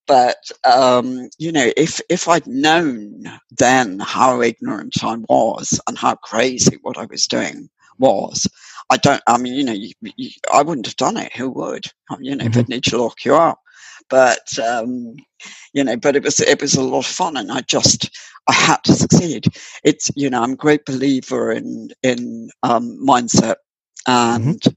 But 0.08 0.38
um, 0.64 1.30
you 1.38 1.52
know 1.52 1.72
if 1.78 2.02
if 2.10 2.28
i'd 2.28 2.48
known 2.48 3.26
then 3.52 4.00
how 4.00 4.42
ignorant 4.42 5.04
i 5.04 5.18
was 5.30 5.80
and 5.88 5.98
how 5.98 6.16
crazy 6.16 6.78
what 6.82 6.98
i 6.98 7.06
was 7.06 7.28
doing 7.28 7.70
was 8.00 8.48
I 8.90 8.98
don't. 8.98 9.22
I 9.28 9.38
mean, 9.38 9.54
you 9.54 9.64
know, 9.64 9.74
you, 9.74 9.92
you, 10.18 10.30
I 10.52 10.64
wouldn't 10.64 10.88
have 10.88 10.96
done 10.96 11.18
it. 11.18 11.36
Who 11.36 11.50
would? 11.52 11.86
You 12.20 12.36
know, 12.36 12.46
mm-hmm. 12.46 12.54
they'd 12.54 12.70
need 12.70 12.84
to 12.86 12.98
lock 12.98 13.24
you 13.24 13.36
up. 13.36 13.60
But 14.10 14.58
um, 14.60 15.16
you 15.74 15.84
know, 15.84 15.96
but 15.98 16.16
it 16.16 16.24
was 16.24 16.40
it 16.40 16.62
was 16.62 16.74
a 16.74 16.82
lot 16.82 17.00
of 17.00 17.06
fun, 17.06 17.38
and 17.38 17.52
I 17.52 17.62
just 17.62 18.10
I 18.48 18.54
had 18.54 18.84
to 18.86 18.94
succeed. 18.94 19.46
It's 19.84 20.10
you 20.16 20.30
know, 20.30 20.42
I'm 20.42 20.54
a 20.54 20.58
great 20.58 20.86
believer 20.86 21.52
in 21.52 21.90
in 22.02 22.50
um, 22.64 22.98
mindset, 23.06 23.58
mm-hmm. 24.08 24.48
and 24.48 24.62
mm-hmm. 24.62 24.74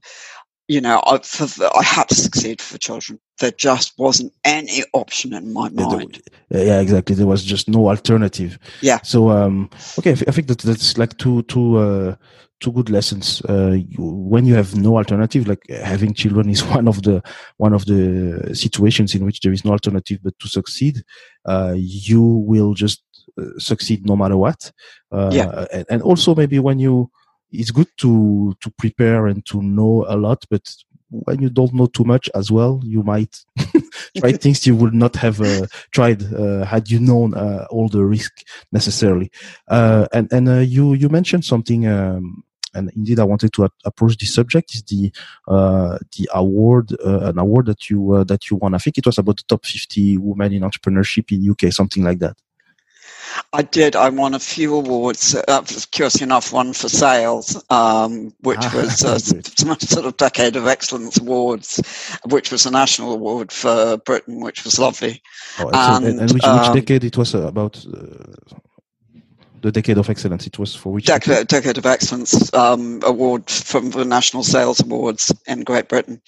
you 0.67 0.81
know, 0.81 1.01
I, 1.05 1.17
for, 1.19 1.47
I 1.75 1.83
had 1.83 2.09
to 2.09 2.15
succeed 2.15 2.61
for 2.61 2.77
children. 2.77 3.19
There 3.39 3.51
just 3.51 3.97
wasn't 3.97 4.33
any 4.43 4.83
option 4.93 5.33
in 5.33 5.53
my 5.53 5.69
mind. 5.69 6.21
Yeah, 6.49 6.79
exactly. 6.79 7.15
There 7.15 7.27
was 7.27 7.43
just 7.43 7.67
no 7.67 7.89
alternative. 7.89 8.59
Yeah. 8.81 9.01
So, 9.01 9.31
um, 9.31 9.69
okay, 9.97 10.11
I 10.11 10.31
think 10.31 10.47
that 10.47 10.59
that's 10.59 10.97
like 10.97 11.17
two 11.17 11.41
two 11.43 11.77
uh, 11.77 12.15
two 12.59 12.71
good 12.71 12.89
lessons. 12.89 13.41
Uh, 13.49 13.71
you, 13.71 13.97
when 13.99 14.45
you 14.45 14.55
have 14.55 14.75
no 14.75 14.97
alternative, 14.97 15.47
like 15.47 15.61
having 15.69 16.13
children 16.13 16.49
is 16.49 16.63
one 16.77 16.87
of 16.87 17.01
the 17.01 17.21
one 17.57 17.73
of 17.73 17.85
the 17.85 18.51
situations 18.53 19.15
in 19.15 19.25
which 19.25 19.41
there 19.41 19.51
is 19.53 19.65
no 19.65 19.71
alternative 19.71 20.19
but 20.23 20.37
to 20.39 20.47
succeed. 20.47 21.03
Uh, 21.45 21.73
you 21.75 22.21
will 22.21 22.73
just 22.73 23.03
uh, 23.37 23.45
succeed 23.57 24.05
no 24.05 24.15
matter 24.15 24.37
what. 24.37 24.71
Uh, 25.11 25.29
yeah. 25.33 25.65
And, 25.73 25.85
and, 25.89 26.01
also 26.01 26.35
maybe 26.35 26.59
when 26.59 26.79
you, 26.79 27.09
it's 27.51 27.71
good 27.71 27.89
to 27.97 28.53
to 28.61 28.71
prepare 28.77 29.27
and 29.27 29.45
to 29.47 29.61
know 29.61 30.05
a 30.07 30.15
lot, 30.15 30.45
but 30.49 30.63
when 31.13 31.41
you 31.41 31.49
don't 31.49 31.73
know 31.73 31.85
too 31.85 32.03
much 32.03 32.29
as 32.33 32.51
well, 32.51 32.81
you 32.83 33.03
might 33.03 33.37
try 34.17 34.31
things 34.33 34.65
you 34.65 34.75
would 34.75 34.93
not 34.93 35.15
have 35.15 35.39
uh, 35.41 35.67
tried 35.91 36.23
uh, 36.33 36.65
had 36.65 36.89
you 36.89 36.99
known 36.99 37.33
uh, 37.35 37.65
all 37.69 37.87
the 37.87 38.03
risk 38.03 38.43
necessarily. 38.71 39.31
Uh, 39.67 40.07
and 40.11 40.31
and 40.33 40.49
uh, 40.49 40.59
you 40.59 40.93
you 40.93 41.09
mentioned 41.09 41.45
something 41.45 41.87
um, 41.87 42.43
and 42.73 42.91
indeed 42.95 43.19
I 43.19 43.23
wanted 43.25 43.53
to 43.53 43.69
approach 43.85 44.17
this 44.17 44.33
subject 44.33 44.73
is 44.73 44.83
the 44.83 45.11
uh, 45.47 45.99
the 46.17 46.27
award 46.33 46.91
an 47.01 47.37
award 47.37 47.67
that 47.67 47.89
you 47.89 48.23
that 48.27 48.49
you 48.49 48.57
won. 48.57 48.73
I 48.73 48.79
think 48.79 48.97
it 48.97 49.05
was 49.05 49.19
about 49.19 49.37
the 49.37 49.43
top 49.47 49.65
50 49.65 50.17
women 50.17 50.53
in 50.53 50.63
entrepreneurship 50.63 51.31
in 51.31 51.49
UK, 51.49 51.71
something 51.71 52.03
like 52.03 52.19
that. 52.19 52.35
I 53.51 53.61
did. 53.61 53.95
I 53.95 54.09
won 54.09 54.33
a 54.33 54.39
few 54.39 54.75
awards. 54.75 55.35
Uh, 55.35 55.61
curious 55.91 56.21
enough, 56.21 56.51
one 56.51 56.73
for 56.73 56.89
sales, 56.89 57.63
um, 57.69 58.33
which 58.41 58.59
ah, 58.61 58.71
was 58.75 59.03
uh, 59.03 59.19
some 59.57 59.79
sort 59.79 60.05
of 60.05 60.17
Decade 60.17 60.55
of 60.55 60.67
Excellence 60.67 61.19
Awards, 61.19 61.79
which 62.25 62.51
was 62.51 62.65
a 62.65 62.71
national 62.71 63.13
award 63.13 63.51
for 63.51 63.97
Britain, 63.97 64.39
which 64.39 64.63
was 64.63 64.79
lovely. 64.79 65.21
Oh, 65.59 65.69
and, 65.73 66.19
and, 66.19 66.31
which, 66.31 66.43
um, 66.43 66.73
which, 66.73 66.85
decade 66.85 67.03
it 67.03 67.17
was 67.17 67.35
uh, 67.35 67.47
about? 67.47 67.85
Uh, 67.85 68.55
the 69.61 69.71
Decade 69.71 69.97
of 69.97 70.09
Excellence. 70.09 70.45
It 70.45 70.59
was 70.59 70.75
for 70.75 70.91
which 70.91 71.05
Decade, 71.05 71.47
Decade 71.47 71.77
of 71.77 71.85
Excellence 71.85 72.53
um, 72.53 72.99
award 73.03 73.49
from 73.49 73.91
the 73.91 74.03
National 74.03 74.43
Sales 74.43 74.81
Awards 74.81 75.33
in 75.47 75.63
Great 75.63 75.87
Britain, 75.87 76.21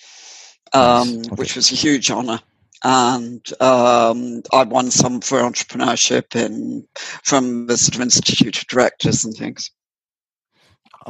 um, 0.73 1.17
nice. 1.17 1.27
okay. 1.27 1.35
which 1.35 1.55
was 1.55 1.71
a 1.71 1.75
huge 1.75 2.09
honour. 2.09 2.39
And 2.87 3.41
um, 3.61 4.43
I 4.53 4.63
won 4.63 4.91
some 4.91 5.19
for 5.19 5.39
entrepreneurship 5.39 6.35
in 6.35 6.87
from 6.95 7.65
the 7.65 7.77
sort 7.77 7.95
of 7.95 8.01
Institute 8.01 8.59
of 8.59 8.67
Directors 8.67 9.25
and 9.25 9.35
things. 9.35 9.71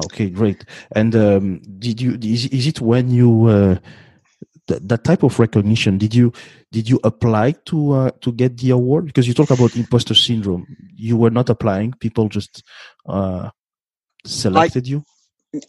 Okay, 0.06 0.30
great. 0.30 0.64
And 0.94 1.14
um, 1.18 1.62
did 1.78 2.00
you 2.00 2.18
is, 2.22 2.46
is 2.46 2.68
it 2.68 2.80
when 2.80 3.10
you 3.10 3.48
uh, 3.48 3.76
that, 4.68 4.88
that 4.88 5.04
type 5.04 5.24
of 5.24 5.38
recognition 5.38 5.98
did 5.98 6.16
you 6.16 6.32
did 6.72 6.90
you 6.90 7.00
apply 7.04 7.52
to 7.66 7.92
uh, 7.92 8.12
to 8.22 8.32
get 8.32 8.58
the 8.58 8.70
award 8.70 9.06
because 9.06 9.28
you 9.28 9.34
talk 9.34 9.52
about 9.52 9.76
imposter 9.76 10.16
syndrome 10.16 10.66
you 10.96 11.16
were 11.18 11.30
not 11.30 11.50
applying 11.50 11.94
people 12.00 12.30
just 12.30 12.64
uh, 13.08 13.50
selected 14.26 14.88
I, 14.88 14.90
you 14.90 15.04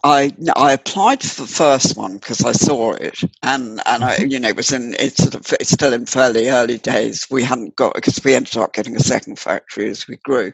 I 0.04 0.32
I 0.54 0.72
applied 0.72 1.22
for 1.22 1.42
the 1.42 1.48
first 1.48 1.96
one 1.96 2.14
because 2.14 2.44
I 2.44 2.52
saw 2.52 2.92
it, 2.92 3.20
and 3.42 3.80
and 3.86 4.04
I 4.04 4.16
mm-hmm. 4.16 4.30
you 4.30 4.40
know 4.40 4.48
it 4.48 4.56
was 4.56 4.72
in 4.72 4.94
it's 4.98 5.22
sort 5.22 5.34
of 5.34 5.52
it's 5.60 5.70
still 5.70 5.92
in 5.92 6.06
fairly 6.06 6.48
early 6.48 6.78
days. 6.78 7.26
We 7.30 7.42
hadn't 7.42 7.76
got 7.76 7.94
because 7.94 8.20
we 8.24 8.34
ended 8.34 8.56
up 8.56 8.74
getting 8.74 8.96
a 8.96 9.00
second 9.00 9.38
factory 9.38 9.88
as 9.88 10.06
we 10.06 10.16
grew, 10.16 10.52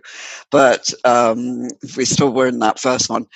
but 0.51 0.93
um, 1.05 1.69
we 1.97 2.05
still 2.05 2.33
were 2.33 2.47
in 2.47 2.59
that 2.61 2.81
first 2.81 3.11
one, 3.11 3.27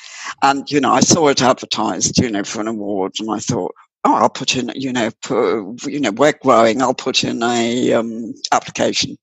and 0.42 0.70
you 0.70 0.80
know 0.80 0.92
I 0.92 1.00
saw 1.00 1.28
it 1.28 1.42
advertised 1.42 2.18
you 2.18 2.30
know 2.30 2.44
for 2.44 2.60
an 2.60 2.68
award, 2.68 3.14
and 3.18 3.30
I 3.30 3.38
thought 3.38 3.74
oh, 4.06 4.14
I'll 4.14 4.30
put 4.30 4.56
in, 4.56 4.70
you 4.76 4.92
know, 4.92 5.10
put, 5.22 5.84
you 5.86 5.98
know, 5.98 6.12
we're 6.12 6.32
growing. 6.40 6.80
I'll 6.80 6.94
put 6.94 7.24
in 7.24 7.42
a 7.42 7.92
um, 7.92 8.34
application. 8.52 9.18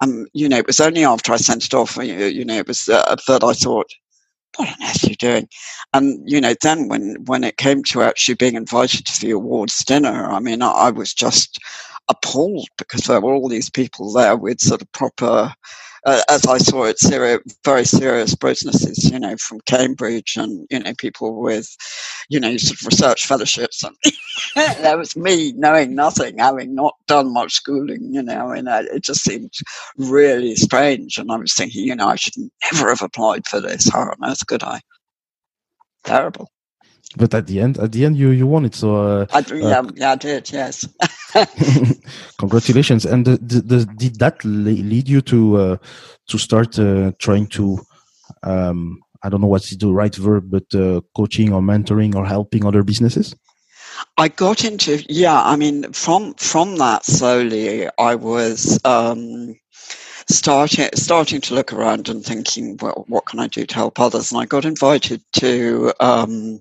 Um, 0.00 0.26
you 0.32 0.48
know, 0.48 0.58
it 0.58 0.66
was 0.66 0.80
only 0.80 1.04
after 1.04 1.32
I 1.32 1.36
sent 1.36 1.66
it 1.66 1.74
off, 1.74 1.96
you, 1.96 2.04
you 2.04 2.44
know, 2.44 2.56
it 2.56 2.68
was 2.68 2.88
uh, 2.88 3.16
that 3.26 3.44
I 3.44 3.52
thought, 3.52 3.90
what 4.56 4.68
on 4.68 4.88
earth 4.88 5.04
are 5.04 5.08
you 5.10 5.16
doing? 5.16 5.48
And 5.92 6.28
you 6.28 6.40
know, 6.40 6.54
then 6.62 6.88
when 6.88 7.16
when 7.26 7.44
it 7.44 7.56
came 7.56 7.82
to 7.84 8.02
actually 8.02 8.34
being 8.34 8.54
invited 8.54 9.06
to 9.06 9.20
the 9.20 9.30
awards 9.30 9.84
dinner, 9.84 10.30
I 10.30 10.40
mean, 10.40 10.62
I, 10.62 10.70
I 10.70 10.90
was 10.90 11.14
just 11.14 11.58
appalled 12.08 12.68
because 12.78 13.02
there 13.02 13.20
were 13.20 13.34
all 13.34 13.48
these 13.48 13.70
people 13.70 14.12
there 14.12 14.36
with 14.36 14.60
sort 14.60 14.82
of 14.82 14.92
proper 14.92 15.52
uh, 16.06 16.22
as 16.28 16.46
I 16.46 16.58
saw 16.58 16.84
it, 16.84 16.98
serious, 16.98 17.40
very 17.64 17.84
serious 17.84 18.34
businesses, 18.34 19.10
you 19.10 19.18
know, 19.18 19.36
from 19.36 19.60
Cambridge 19.66 20.36
and, 20.36 20.66
you 20.70 20.80
know, 20.80 20.92
people 20.98 21.40
with, 21.40 21.68
you 22.28 22.40
know, 22.40 22.56
sort 22.56 22.80
of 22.80 22.86
research 22.86 23.26
fellowships. 23.26 23.82
And 23.84 23.96
that 24.54 24.98
was 24.98 25.16
me 25.16 25.52
knowing 25.52 25.94
nothing, 25.94 26.38
having 26.38 26.74
not 26.74 26.94
done 27.06 27.32
much 27.32 27.52
schooling, 27.52 28.12
you 28.12 28.22
know, 28.22 28.50
and 28.50 28.68
it 28.68 29.04
just 29.04 29.22
seemed 29.22 29.52
really 29.98 30.54
strange. 30.56 31.18
And 31.18 31.30
I 31.30 31.36
was 31.36 31.54
thinking, 31.54 31.84
you 31.84 31.96
know, 31.96 32.08
I 32.08 32.16
should 32.16 32.34
never 32.72 32.88
have 32.88 33.02
applied 33.02 33.46
for 33.46 33.60
this. 33.60 33.88
How 33.90 34.00
on 34.00 34.16
earth 34.24 34.46
could 34.46 34.62
I? 34.62 34.80
Terrible. 36.04 36.48
But 37.16 37.34
at 37.34 37.46
the 37.46 37.60
end, 37.60 37.78
at 37.78 37.90
the 37.92 38.04
end, 38.04 38.16
you 38.16 38.30
you 38.30 38.46
won 38.46 38.64
it. 38.64 38.74
So 38.74 38.94
uh, 38.94 39.26
I, 39.32 39.44
yeah, 39.52 39.80
uh, 39.80 39.90
yeah, 39.96 40.12
I 40.12 40.16
did. 40.16 40.52
Yes. 40.52 40.86
Congratulations! 42.38 43.04
And 43.04 43.26
the, 43.26 43.36
the, 43.38 43.60
the, 43.60 43.84
did 43.96 44.18
that 44.18 44.44
lead 44.44 45.08
you 45.08 45.20
to 45.22 45.56
uh, 45.56 45.76
to 46.28 46.38
start 46.38 46.78
uh, 46.78 47.12
trying 47.18 47.46
to 47.48 47.78
um, 48.42 49.00
I 49.22 49.28
don't 49.28 49.40
know 49.40 49.46
what's 49.46 49.76
the 49.76 49.92
right 49.92 50.14
verb, 50.14 50.50
but 50.50 50.74
uh, 50.74 51.00
coaching 51.16 51.52
or 51.52 51.60
mentoring 51.60 52.14
or 52.14 52.24
helping 52.24 52.64
other 52.64 52.82
businesses? 52.82 53.34
I 54.16 54.28
got 54.28 54.64
into 54.64 55.04
yeah. 55.08 55.42
I 55.42 55.56
mean, 55.56 55.92
from 55.92 56.34
from 56.34 56.76
that 56.76 57.04
slowly, 57.04 57.88
I 57.98 58.14
was. 58.14 58.78
Um, 58.84 59.56
starting 60.28 60.88
starting 60.94 61.40
to 61.40 61.54
look 61.54 61.72
around 61.72 62.08
and 62.08 62.24
thinking, 62.24 62.76
well, 62.80 63.04
what 63.08 63.26
can 63.26 63.40
I 63.40 63.48
do 63.48 63.66
to 63.66 63.74
help 63.74 63.98
others? 63.98 64.30
And 64.30 64.40
I 64.40 64.46
got 64.46 64.64
invited 64.64 65.22
to 65.34 65.92
um, 65.98 66.60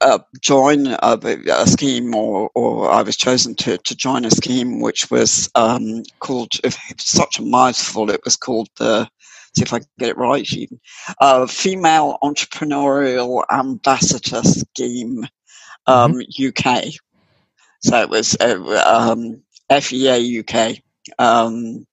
uh, 0.00 0.18
join 0.40 0.86
a, 0.88 1.18
a, 1.22 1.66
scheme, 1.66 2.14
or, 2.14 2.50
or 2.54 2.90
I 2.90 3.02
was 3.02 3.16
chosen 3.16 3.54
to, 3.56 3.78
to 3.78 3.96
join 3.96 4.24
a 4.24 4.30
scheme 4.30 4.80
which 4.80 5.10
was 5.10 5.50
um, 5.54 6.02
called, 6.20 6.52
such 6.98 7.38
a 7.38 7.42
mouthful, 7.42 8.10
it 8.10 8.20
was 8.24 8.36
called 8.36 8.68
the, 8.78 9.08
see 9.54 9.62
if 9.62 9.72
I 9.72 9.80
can 9.80 9.88
get 9.98 10.10
it 10.10 10.16
right 10.16 10.52
even, 10.52 10.80
uh, 11.20 11.46
Female 11.46 12.18
Entrepreneurial 12.22 13.44
Ambassador 13.50 14.42
Scheme 14.42 15.24
um, 15.86 16.14
mm-hmm. 16.14 16.68
UK. 16.68 16.84
So 17.82 18.00
it 18.00 18.10
was 18.10 18.36
uh, 18.40 18.82
um, 18.86 19.42
FEA 19.70 20.40
UK 20.40 20.78
um, 21.18 21.86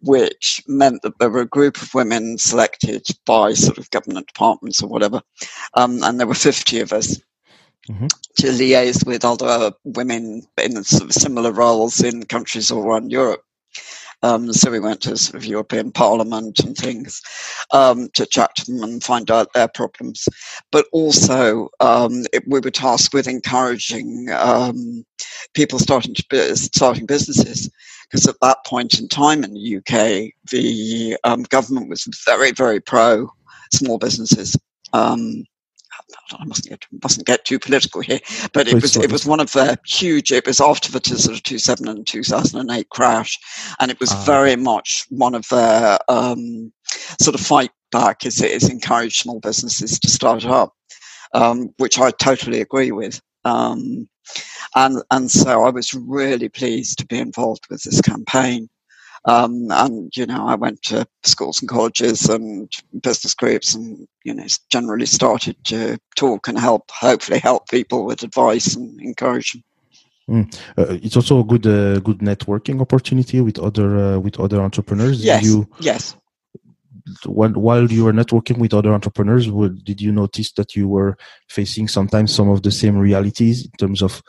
which 0.00 0.62
meant 0.66 1.02
that 1.02 1.18
there 1.18 1.30
were 1.30 1.40
a 1.40 1.46
group 1.46 1.80
of 1.80 1.94
women 1.94 2.38
selected 2.38 3.06
by 3.26 3.52
sort 3.52 3.78
of 3.78 3.90
government 3.90 4.26
departments 4.26 4.82
or 4.82 4.88
whatever, 4.88 5.20
um, 5.74 6.02
and 6.02 6.18
there 6.18 6.26
were 6.26 6.34
50 6.34 6.80
of 6.80 6.92
us. 6.92 7.20
Mm-hmm. 7.90 8.06
To 8.36 8.46
liaise 8.46 9.04
with 9.04 9.24
other 9.24 9.72
women 9.82 10.42
in 10.56 10.84
sort 10.84 11.02
of 11.02 11.12
similar 11.12 11.50
roles 11.50 12.00
in 12.00 12.24
countries 12.26 12.70
all 12.70 12.84
around 12.84 13.10
Europe. 13.10 13.42
Um, 14.22 14.52
so 14.52 14.70
we 14.70 14.78
went 14.78 15.00
to 15.02 15.16
sort 15.16 15.34
of 15.34 15.44
European 15.44 15.90
Parliament 15.90 16.60
and 16.60 16.76
things 16.76 17.20
um, 17.72 18.08
to 18.14 18.24
chat 18.24 18.54
to 18.56 18.64
them 18.70 18.82
and 18.82 19.02
find 19.02 19.30
out 19.30 19.52
their 19.52 19.68
problems. 19.68 20.28
But 20.70 20.86
also, 20.92 21.68
um, 21.80 22.24
it, 22.32 22.44
we 22.46 22.60
were 22.60 22.70
tasked 22.70 23.14
with 23.14 23.26
encouraging 23.26 24.28
um, 24.30 25.04
people 25.54 25.78
starting 25.78 26.14
to 26.14 26.56
starting 26.56 27.06
businesses 27.06 27.68
because 28.12 28.28
at 28.28 28.40
that 28.42 28.58
point 28.66 28.98
in 29.00 29.08
time 29.08 29.42
in 29.42 29.54
the 29.54 29.76
UK, 29.78 30.32
the 30.50 31.16
um, 31.24 31.44
government 31.44 31.88
was 31.88 32.06
very, 32.26 32.52
very 32.52 32.78
pro 32.78 33.28
small 33.72 33.96
businesses. 33.96 34.54
Um, 34.92 35.44
I 36.38 36.44
mustn't 36.44 36.68
get, 36.68 36.86
mustn't 37.02 37.26
get 37.26 37.46
too 37.46 37.58
political 37.58 38.02
here, 38.02 38.20
but 38.52 38.68
it 38.68 38.74
was 38.74 38.96
it 38.96 39.10
was 39.10 39.24
one 39.24 39.40
of 39.40 39.52
the 39.52 39.78
huge. 39.86 40.30
It 40.30 40.46
was 40.46 40.60
after 40.60 40.92
the 40.92 41.02
sort 41.16 41.36
of 41.36 41.42
two 41.42 41.58
seven 41.58 41.88
and 41.88 42.06
two 42.06 42.22
thousand 42.22 42.60
and 42.60 42.70
eight 42.70 42.88
crash, 42.90 43.38
and 43.80 43.90
it 43.90 43.98
was 43.98 44.12
ah. 44.12 44.22
very 44.24 44.56
much 44.56 45.06
one 45.08 45.34
of 45.34 45.46
the 45.48 45.98
um, 46.08 46.72
sort 47.18 47.34
of 47.34 47.40
fight 47.40 47.70
back 47.92 48.26
is 48.26 48.42
is 48.42 48.68
encourage 48.68 49.18
small 49.20 49.40
businesses 49.40 49.98
to 50.00 50.10
start 50.10 50.44
up, 50.44 50.74
um, 51.34 51.70
which 51.78 51.98
I 51.98 52.10
totally 52.10 52.60
agree 52.60 52.92
with. 52.92 53.20
Um, 53.44 54.08
and 54.74 55.02
and 55.10 55.30
so 55.30 55.64
I 55.64 55.70
was 55.70 55.94
really 55.94 56.48
pleased 56.48 56.98
to 56.98 57.06
be 57.06 57.18
involved 57.18 57.66
with 57.70 57.82
this 57.82 58.00
campaign. 58.00 58.68
Um, 59.24 59.68
and 59.70 60.16
you 60.16 60.26
know, 60.26 60.48
I 60.48 60.56
went 60.56 60.82
to 60.82 61.06
schools 61.22 61.60
and 61.60 61.68
colleges 61.68 62.28
and 62.28 62.72
business 63.02 63.34
groups, 63.34 63.74
and 63.74 64.08
you 64.24 64.34
know, 64.34 64.46
generally 64.70 65.06
started 65.06 65.56
to 65.66 65.98
talk 66.16 66.48
and 66.48 66.58
help, 66.58 66.90
hopefully, 66.90 67.38
help 67.38 67.68
people 67.68 68.04
with 68.04 68.24
advice 68.24 68.74
and 68.74 69.00
encouragement. 69.00 69.64
Mm. 70.28 70.52
Uh, 70.76 70.98
it's 71.02 71.16
also 71.16 71.40
a 71.40 71.44
good, 71.44 71.66
uh, 71.66 72.00
good 72.00 72.18
networking 72.18 72.80
opportunity 72.80 73.40
with 73.40 73.58
other 73.58 73.96
uh, 73.96 74.18
with 74.18 74.40
other 74.40 74.60
entrepreneurs. 74.60 75.24
Yes. 75.24 75.44
You, 75.44 75.68
yes. 75.80 76.16
When, 77.26 77.54
while 77.54 77.90
you 77.90 78.04
were 78.04 78.12
networking 78.12 78.58
with 78.58 78.74
other 78.74 78.92
entrepreneurs, 78.92 79.46
did 79.46 80.00
you 80.00 80.12
notice 80.12 80.52
that 80.52 80.76
you 80.76 80.88
were 80.88 81.16
facing 81.48 81.88
sometimes 81.88 82.34
some 82.34 82.48
of 82.48 82.62
the 82.62 82.70
same 82.70 82.96
realities 82.96 83.64
in 83.64 83.72
terms 83.78 84.02
of 84.02 84.22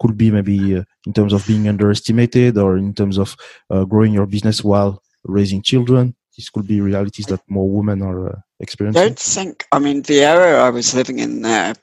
could 0.00 0.16
be 0.16 0.30
maybe 0.30 0.76
uh, 0.76 0.84
in 1.06 1.12
terms 1.12 1.32
of 1.32 1.46
being 1.46 1.68
underestimated 1.68 2.56
or 2.56 2.78
in 2.78 2.94
terms 2.94 3.18
of 3.18 3.36
uh, 3.68 3.84
growing 3.84 4.14
your 4.14 4.26
business 4.26 4.64
while 4.64 5.02
raising 5.24 5.60
children 5.60 6.14
these 6.40 6.48
could 6.48 6.66
be 6.66 6.80
realities 6.80 7.26
that 7.26 7.42
more 7.48 7.68
women 7.68 8.00
are 8.00 8.30
uh, 8.30 8.36
experiencing. 8.60 9.02
I 9.02 9.06
don't 9.08 9.18
think. 9.18 9.66
I 9.72 9.78
mean, 9.78 10.00
the 10.02 10.20
area 10.20 10.58
I 10.58 10.70
was 10.70 10.94
living 10.94 11.18
in 11.18 11.42
there, 11.42 11.74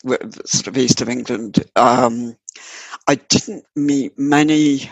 sort 0.46 0.68
of 0.68 0.78
east 0.78 1.02
of 1.02 1.10
England, 1.10 1.64
um, 1.76 2.36
I 3.08 3.16
didn't 3.16 3.66
meet 3.76 4.18
many 4.18 4.90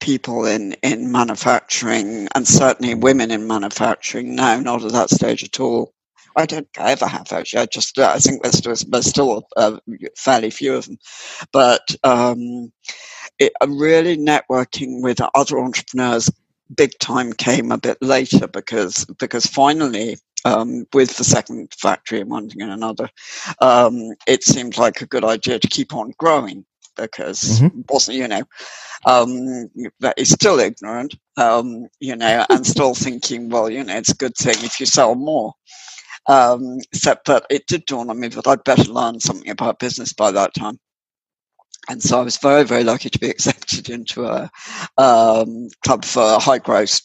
people 0.00 0.46
in 0.46 0.72
in 0.82 1.10
manufacturing, 1.10 2.28
and 2.34 2.46
certainly 2.46 2.94
women 2.94 3.30
in 3.30 3.46
manufacturing. 3.46 4.34
No, 4.34 4.60
not 4.60 4.84
at 4.84 4.92
that 4.92 5.10
stage 5.10 5.44
at 5.44 5.60
all. 5.60 5.92
I 6.36 6.46
don't 6.46 6.68
ever 6.78 7.06
have 7.06 7.32
actually. 7.32 7.62
I 7.62 7.66
just 7.66 7.98
I 7.98 8.18
think 8.18 8.42
there's 8.42 8.58
still, 8.58 8.74
there's 8.90 9.06
still 9.06 9.48
uh, 9.56 9.78
fairly 10.16 10.50
few 10.50 10.74
of 10.74 10.86
them, 10.86 10.98
but 11.52 11.94
um, 12.04 12.72
it, 13.38 13.52
uh, 13.60 13.68
really 13.68 14.16
networking 14.16 15.02
with 15.02 15.20
other 15.34 15.58
entrepreneurs 15.58 16.30
big 16.76 16.98
time 16.98 17.32
came 17.32 17.72
a 17.72 17.78
bit 17.78 17.98
later 18.02 18.46
because 18.46 19.04
because 19.18 19.46
finally 19.46 20.16
um, 20.44 20.86
with 20.92 21.16
the 21.16 21.24
second 21.24 21.72
factory 21.74 22.20
and 22.20 22.30
one 22.30 22.48
thing 22.48 22.62
and 22.62 22.70
another, 22.70 23.08
um, 23.60 24.12
it 24.26 24.44
seemed 24.44 24.78
like 24.78 25.00
a 25.00 25.06
good 25.06 25.24
idea 25.24 25.58
to 25.58 25.68
keep 25.68 25.94
on 25.94 26.14
growing 26.18 26.64
because 27.02 27.60
mm-hmm. 27.60 27.80
wasn't 27.88 28.16
you 28.16 28.28
know 28.28 28.42
um, 29.06 29.70
that 30.00 30.14
is 30.16 30.30
still 30.30 30.58
ignorant 30.58 31.14
um, 31.36 31.86
you 32.00 32.16
know 32.16 32.44
and 32.50 32.66
still 32.66 32.94
thinking 32.94 33.48
well 33.48 33.70
you 33.70 33.82
know 33.84 33.96
it's 33.96 34.10
a 34.10 34.16
good 34.16 34.36
thing 34.36 34.56
if 34.64 34.80
you 34.80 34.86
sell 34.86 35.14
more 35.14 35.54
um, 36.28 36.78
except 36.92 37.26
that 37.26 37.46
it 37.50 37.66
did 37.66 37.86
dawn 37.86 38.10
on 38.10 38.20
me 38.20 38.28
that 38.28 38.46
I'd 38.46 38.62
better 38.64 38.92
learn 38.92 39.18
something 39.18 39.50
about 39.50 39.78
business 39.78 40.12
by 40.12 40.30
that 40.32 40.54
time. 40.54 40.78
And 41.88 42.02
so 42.02 42.20
I 42.20 42.22
was 42.22 42.36
very, 42.36 42.64
very 42.64 42.84
lucky 42.84 43.08
to 43.08 43.18
be 43.18 43.30
accepted 43.30 43.88
into 43.88 44.26
a 44.26 44.50
um, 44.98 45.68
club 45.84 46.04
for 46.04 46.38
high 46.38 46.58
growth 46.58 47.00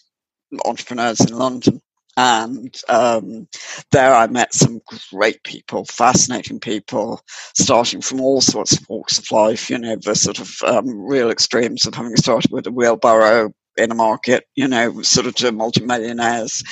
entrepreneurs 0.65 1.21
in 1.21 1.35
London. 1.35 1.81
And 2.15 2.75
um, 2.89 3.47
there 3.91 4.13
I 4.13 4.27
met 4.27 4.53
some 4.53 4.81
great 5.11 5.43
people, 5.43 5.85
fascinating 5.85 6.59
people, 6.59 7.21
starting 7.55 8.01
from 8.01 8.21
all 8.21 8.41
sorts 8.41 8.73
of 8.73 8.87
walks 8.87 9.17
of 9.17 9.31
life, 9.31 9.69
you 9.69 9.79
know, 9.79 9.95
the 9.95 10.15
sort 10.15 10.39
of 10.39 10.55
um, 10.63 10.87
real 10.87 11.31
extremes 11.31 11.85
of 11.85 11.95
having 11.95 12.15
started 12.15 12.51
with 12.51 12.67
a 12.67 12.71
wheelbarrow 12.71 13.51
in 13.77 13.91
a 13.91 13.95
market, 13.95 14.45
you 14.55 14.67
know, 14.67 15.01
sort 15.01 15.25
of 15.25 15.35
to 15.35 15.51
multimillionaires 15.51 16.63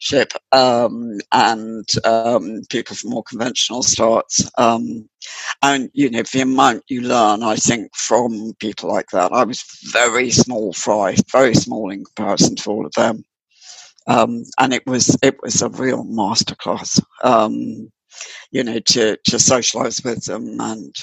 ship 0.00 0.32
um, 0.52 1.18
and 1.30 1.86
um, 2.04 2.62
people 2.70 2.96
from 2.96 3.10
more 3.10 3.22
conventional 3.22 3.82
starts. 3.82 4.50
Um, 4.58 5.08
and, 5.62 5.90
you 5.92 6.10
know, 6.10 6.22
the 6.22 6.40
amount 6.40 6.84
you 6.88 7.02
learn, 7.02 7.42
I 7.42 7.56
think, 7.56 7.94
from 7.94 8.54
people 8.58 8.88
like 8.90 9.10
that. 9.12 9.30
I 9.32 9.44
was 9.44 9.62
very 9.92 10.30
small 10.30 10.72
fry, 10.72 11.14
very 11.30 11.54
small 11.54 11.90
in 11.90 12.04
comparison 12.04 12.56
to 12.56 12.70
all 12.70 12.86
of 12.86 12.92
them. 12.92 13.24
Um, 14.06 14.44
and 14.58 14.72
it 14.72 14.86
was 14.86 15.16
it 15.22 15.36
was 15.42 15.62
a 15.62 15.68
real 15.68 16.04
masterclass 16.04 17.00
um, 17.22 17.90
you 18.50 18.64
know, 18.64 18.78
to, 18.80 19.16
to 19.24 19.38
socialize 19.38 20.02
with 20.04 20.24
them 20.24 20.60
and, 20.60 20.94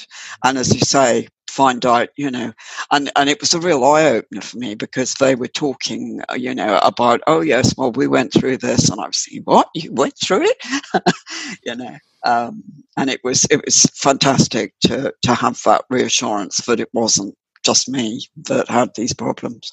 and 0.43 0.57
as 0.57 0.73
you 0.73 0.81
say, 0.81 1.27
find 1.49 1.86
out, 1.86 2.10
you 2.17 2.29
know, 2.29 2.53
and, 2.91 3.10
and 3.15 3.29
it 3.29 3.39
was 3.39 3.53
a 3.53 3.60
real 3.60 3.83
eye 3.83 4.05
opener 4.05 4.41
for 4.41 4.57
me 4.57 4.75
because 4.75 5.15
they 5.15 5.33
were 5.33 5.47
talking, 5.47 6.21
uh, 6.29 6.36
you 6.36 6.53
know, 6.53 6.79
about, 6.83 7.21
oh 7.25 7.41
yes, 7.41 7.73
well, 7.77 7.91
we 7.91 8.05
went 8.07 8.33
through 8.33 8.57
this 8.57 8.89
and 8.89 9.01
I 9.01 9.07
was 9.07 9.17
saying, 9.17 9.43
what, 9.45 9.69
you 9.73 9.91
went 9.91 10.13
through 10.21 10.43
it? 10.43 10.57
you 11.63 11.75
know, 11.75 11.97
um, 12.25 12.63
and 12.97 13.10
it 13.10 13.21
was, 13.23 13.45
it 13.49 13.63
was 13.65 13.83
fantastic 13.95 14.73
to, 14.81 15.13
to 15.23 15.33
have 15.33 15.60
that 15.63 15.86
reassurance 15.89 16.57
that 16.67 16.79
it 16.79 16.89
wasn't 16.93 17.36
just 17.65 17.89
me 17.89 18.27
that 18.43 18.69
had 18.69 18.89
these 18.95 19.13
problems. 19.13 19.71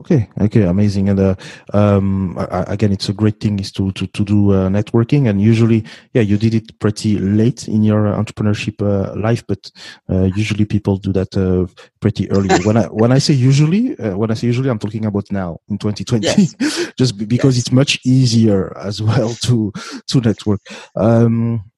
Okay, 0.00 0.30
okay, 0.40 0.62
amazing. 0.62 1.10
And 1.10 1.20
uh, 1.20 1.34
um, 1.74 2.38
I, 2.38 2.64
again, 2.68 2.90
it's 2.90 3.10
a 3.10 3.12
great 3.12 3.38
thing 3.38 3.58
is 3.58 3.70
to 3.72 3.92
to 3.92 4.06
to 4.06 4.24
do 4.24 4.52
uh, 4.52 4.68
networking. 4.70 5.28
And 5.28 5.42
usually, 5.42 5.84
yeah, 6.14 6.22
you 6.22 6.38
did 6.38 6.54
it 6.54 6.78
pretty 6.78 7.18
late 7.18 7.68
in 7.68 7.82
your 7.82 8.04
entrepreneurship 8.04 8.80
uh, 8.80 9.14
life, 9.20 9.44
but 9.46 9.70
uh, 10.08 10.30
usually 10.34 10.64
people 10.64 10.96
do 10.96 11.12
that 11.12 11.36
uh, 11.36 11.66
pretty 12.00 12.30
early. 12.30 12.48
when 12.64 12.78
I 12.78 12.84
when 12.86 13.12
I 13.12 13.18
say 13.18 13.34
usually, 13.34 13.98
uh, 13.98 14.16
when 14.16 14.30
I 14.30 14.34
say 14.34 14.46
usually, 14.46 14.70
I'm 14.70 14.78
talking 14.78 15.04
about 15.04 15.30
now 15.30 15.58
in 15.68 15.76
2020, 15.76 16.24
yes. 16.24 16.92
just 16.96 17.18
because 17.18 17.56
yes. 17.56 17.66
it's 17.66 17.72
much 17.72 18.00
easier 18.06 18.74
as 18.78 19.02
well 19.02 19.34
to 19.44 19.70
to 20.06 20.20
network. 20.22 20.62
Um, 20.96 21.70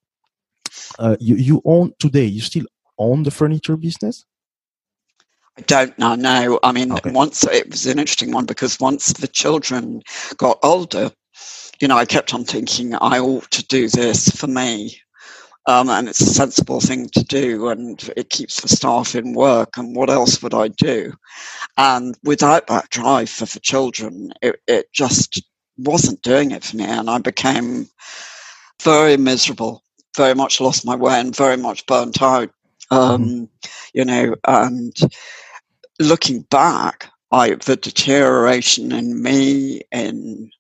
you 1.19 1.35
you 1.35 1.61
own 1.65 1.93
today. 1.99 2.27
You 2.27 2.41
still 2.41 2.67
own 2.99 3.25
the 3.25 3.33
furniture 3.33 3.77
business? 3.77 4.25
I 5.59 5.63
don't 5.63 5.99
know. 5.99 6.15
No, 6.15 6.59
I 6.63 6.73
mean, 6.73 6.93
okay. 6.93 7.11
once 7.11 7.45
it 7.45 7.71
was 7.71 7.87
an 7.87 7.99
interesting 7.99 8.33
one 8.33 8.47
because 8.47 8.81
once 8.81 9.13
the 9.13 9.29
children 9.29 10.03
got 10.39 10.59
older, 10.63 11.11
you 11.81 11.89
know, 11.89 11.97
I 11.97 12.07
kept 12.07 12.33
on 12.33 12.45
thinking 12.45 12.95
I 12.95 13.19
ought 13.19 13.51
to 13.51 13.67
do 13.67 13.89
this 13.89 14.31
for 14.31 14.47
me. 14.47 14.97
Um, 15.67 15.91
and 15.91 16.09
it's 16.09 16.21
a 16.21 16.27
sensible 16.27 16.81
thing 16.81 17.09
to 17.11 17.23
do, 17.23 17.69
and 17.69 18.11
it 18.17 18.31
keeps 18.31 18.61
the 18.61 18.69
staff 18.69 19.15
in 19.15 19.33
work. 19.33 19.77
And 19.77 19.95
what 19.95 20.11
else 20.11 20.43
would 20.43 20.55
I 20.55 20.69
do? 20.69 21.13
And 21.77 22.19
without 22.25 22.67
that 22.67 22.91
drive 22.91 23.31
for 23.31 23.45
the 23.45 23.61
children, 23.61 24.33
it, 24.43 24.61
it 24.67 24.93
just 24.93 25.41
wasn't 25.79 26.23
doing 26.23 26.51
it 26.51 26.65
for 26.65 26.77
me. 26.79 26.85
And 26.85 27.09
I 27.09 27.19
became 27.19 27.89
very 28.83 29.17
miserable, 29.17 29.85
very 30.17 30.35
much 30.35 30.61
lost 30.61 30.85
my 30.85 30.97
way, 30.97 31.21
and 31.21 31.37
very 31.37 31.57
much 31.57 31.87
burnt 31.87 32.21
out. 32.21 32.51
Um, 32.91 33.25
mm-hmm. 33.25 33.45
you 33.95 34.05
know, 34.05 34.35
and 34.47 34.93
looking 36.03 36.43
back, 36.43 37.11
I 37.31 37.55
the 37.55 37.77
deterioration 37.77 38.93
in 38.93 39.23
me, 39.23 39.83
in 39.91 40.51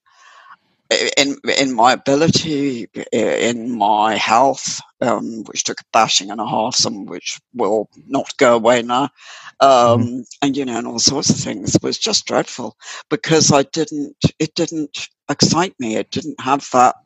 in 1.16 1.36
in 1.58 1.74
my 1.74 1.92
ability, 1.92 2.88
in 3.12 3.76
my 3.76 4.16
health, 4.16 4.80
um, 5.00 5.44
which 5.44 5.64
took 5.64 5.80
a 5.80 5.84
bashing 5.92 6.30
and 6.30 6.40
a 6.40 6.46
half, 6.46 6.74
some 6.74 7.06
which 7.06 7.40
will 7.54 7.88
not 8.06 8.36
go 8.38 8.54
away 8.54 8.82
now, 8.82 9.04
um, 9.60 10.00
mm-hmm. 10.00 10.20
and 10.42 10.56
you 10.56 10.64
know, 10.64 10.78
and 10.78 10.86
all 10.86 10.98
sorts 10.98 11.30
of 11.30 11.36
things 11.36 11.76
was 11.82 11.98
just 11.98 12.26
dreadful 12.26 12.76
because 13.10 13.52
I 13.52 13.62
didn't. 13.64 14.16
It 14.38 14.54
didn't 14.54 15.08
excite 15.28 15.74
me. 15.78 15.96
It 15.96 16.10
didn't 16.10 16.40
have 16.40 16.68
that. 16.72 16.96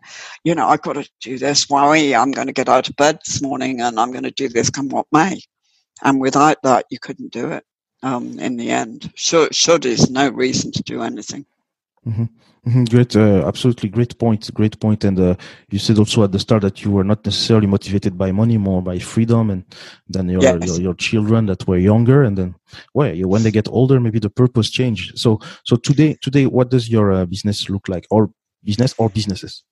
You 0.45 0.55
know, 0.55 0.69
I've 0.69 0.83
got 0.83 0.95
to 0.95 1.09
do 1.21 1.39
this. 1.39 1.69
Why 1.69 2.15
I'm 2.15 2.33
going 2.33 2.49
to 2.49 2.53
get 2.53 2.69
out 2.69 2.89
of 2.89 2.97
bed 2.97 3.19
this 3.27 3.43
morning 3.43 3.81
and 3.81 4.01
I'm 4.01 4.11
going 4.11 4.25
to 4.25 4.31
do 4.31 4.49
this 4.49 4.71
come 4.71 4.89
what 4.89 5.07
may. 5.13 5.41
And 6.03 6.21
without 6.21 6.59
that, 6.63 6.87
you 6.91 6.99
couldn't 6.99 7.33
do 7.33 7.51
it 7.53 7.65
um, 8.07 8.39
in 8.39 8.57
the 8.57 8.71
end. 8.71 9.13
So, 9.17 9.49
so 9.53 9.79
there's 9.79 10.11
no 10.11 10.29
reason 10.31 10.71
to 10.73 10.83
do 10.83 11.03
anything. 11.03 11.45
Mm-hmm. 12.07 12.25
Mm-hmm. 12.67 12.85
Great, 12.85 13.15
uh, 13.15 13.47
absolutely 13.47 13.89
great 13.89 14.19
point. 14.19 14.53
Great 14.55 14.79
point. 14.81 15.05
And 15.05 15.19
uh, 15.21 15.37
you 15.71 15.79
said 15.79 15.99
also 15.99 16.25
at 16.25 16.33
the 16.33 16.39
start 16.39 16.63
that 16.63 16.83
you 16.83 16.91
were 16.91 17.05
not 17.05 17.25
necessarily 17.25 17.69
motivated 17.69 18.19
by 18.19 18.33
money, 18.33 18.59
more 18.59 18.83
by 18.83 18.99
freedom, 18.99 19.51
and 19.51 19.65
then 20.09 20.29
your 20.29 20.43
yes. 20.43 20.67
your, 20.67 20.81
your, 20.81 20.95
children 20.95 21.47
that 21.47 21.67
were 21.69 21.79
younger, 21.79 22.25
and 22.25 22.37
then 22.37 22.55
well, 22.93 23.15
when 23.29 23.45
they 23.45 23.53
get 23.53 23.69
older, 23.69 24.01
maybe 24.01 24.19
the 24.19 24.31
purpose 24.31 24.69
changed. 24.69 25.17
So, 25.17 25.39
so 25.65 25.77
today, 25.77 26.17
today, 26.21 26.47
what 26.47 26.71
does 26.71 26.89
your 26.89 27.13
uh, 27.13 27.25
business 27.25 27.71
look 27.71 27.89
like, 27.89 28.05
or 28.11 28.33
business 28.65 28.95
or 28.99 29.11
businesses? 29.11 29.63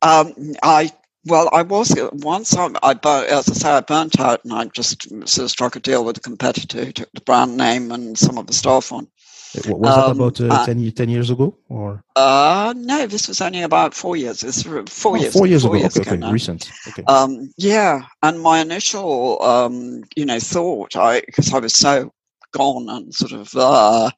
Um, 0.00 0.32
I 0.62 0.90
well, 1.26 1.48
I 1.52 1.62
was 1.62 1.94
once. 2.12 2.56
I, 2.56 2.68
I 2.82 3.26
as 3.26 3.48
I 3.48 3.52
say, 3.52 3.70
I 3.70 3.80
burnt 3.80 4.18
out, 4.20 4.44
and 4.44 4.52
I 4.52 4.64
just 4.66 5.10
sort 5.28 5.44
of 5.44 5.50
struck 5.50 5.76
a 5.76 5.80
deal 5.80 6.04
with 6.04 6.18
a 6.18 6.20
competitor 6.20 6.84
who 6.84 6.92
took 6.92 7.12
the 7.12 7.20
brand 7.20 7.56
name 7.56 7.90
and 7.90 8.16
some 8.16 8.38
of 8.38 8.46
the 8.46 8.52
staff 8.52 8.92
on. 8.92 9.08
Was 9.54 9.66
um, 9.66 9.80
that 9.80 10.10
about 10.10 10.40
uh, 10.40 10.62
uh, 10.62 10.66
10, 10.66 10.92
10, 10.92 11.08
years 11.08 11.30
ago, 11.30 11.56
or? 11.68 12.04
Uh, 12.14 12.74
no, 12.76 13.06
this 13.06 13.26
was 13.28 13.40
only 13.40 13.62
about 13.62 13.94
four 13.94 14.16
years. 14.16 14.42
It's 14.42 14.62
four 14.62 14.84
oh, 15.06 15.14
years. 15.14 15.32
Four 15.32 15.46
years 15.46 15.62
four 15.62 15.74
ago. 15.74 15.80
Years 15.80 15.96
okay, 15.96 16.10
ago 16.10 16.26
okay, 16.26 16.32
recent. 16.32 16.70
Okay. 16.88 17.04
Um, 17.04 17.52
yeah, 17.56 18.02
and 18.22 18.40
my 18.40 18.60
initial, 18.60 19.42
um, 19.42 20.02
you 20.14 20.26
know, 20.26 20.38
thought, 20.40 20.96
I 20.96 21.20
because 21.20 21.52
I 21.54 21.58
was 21.58 21.74
so 21.74 22.12
gone 22.52 22.88
and 22.88 23.14
sort 23.14 23.32
of 23.32 23.54
uh, 23.56 24.10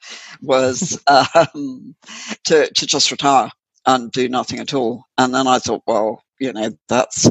was 0.42 1.01
um, 1.07 1.94
to 2.44 2.71
to 2.73 2.87
just 2.87 3.11
retire 3.11 3.51
and 3.87 4.11
do 4.12 4.29
nothing 4.29 4.59
at 4.59 4.75
all. 4.75 5.05
And 5.16 5.35
then 5.35 5.47
I 5.47 5.59
thought, 5.59 5.83
well, 5.87 6.23
you 6.40 6.53
know, 6.53 6.70
that's 6.88 7.29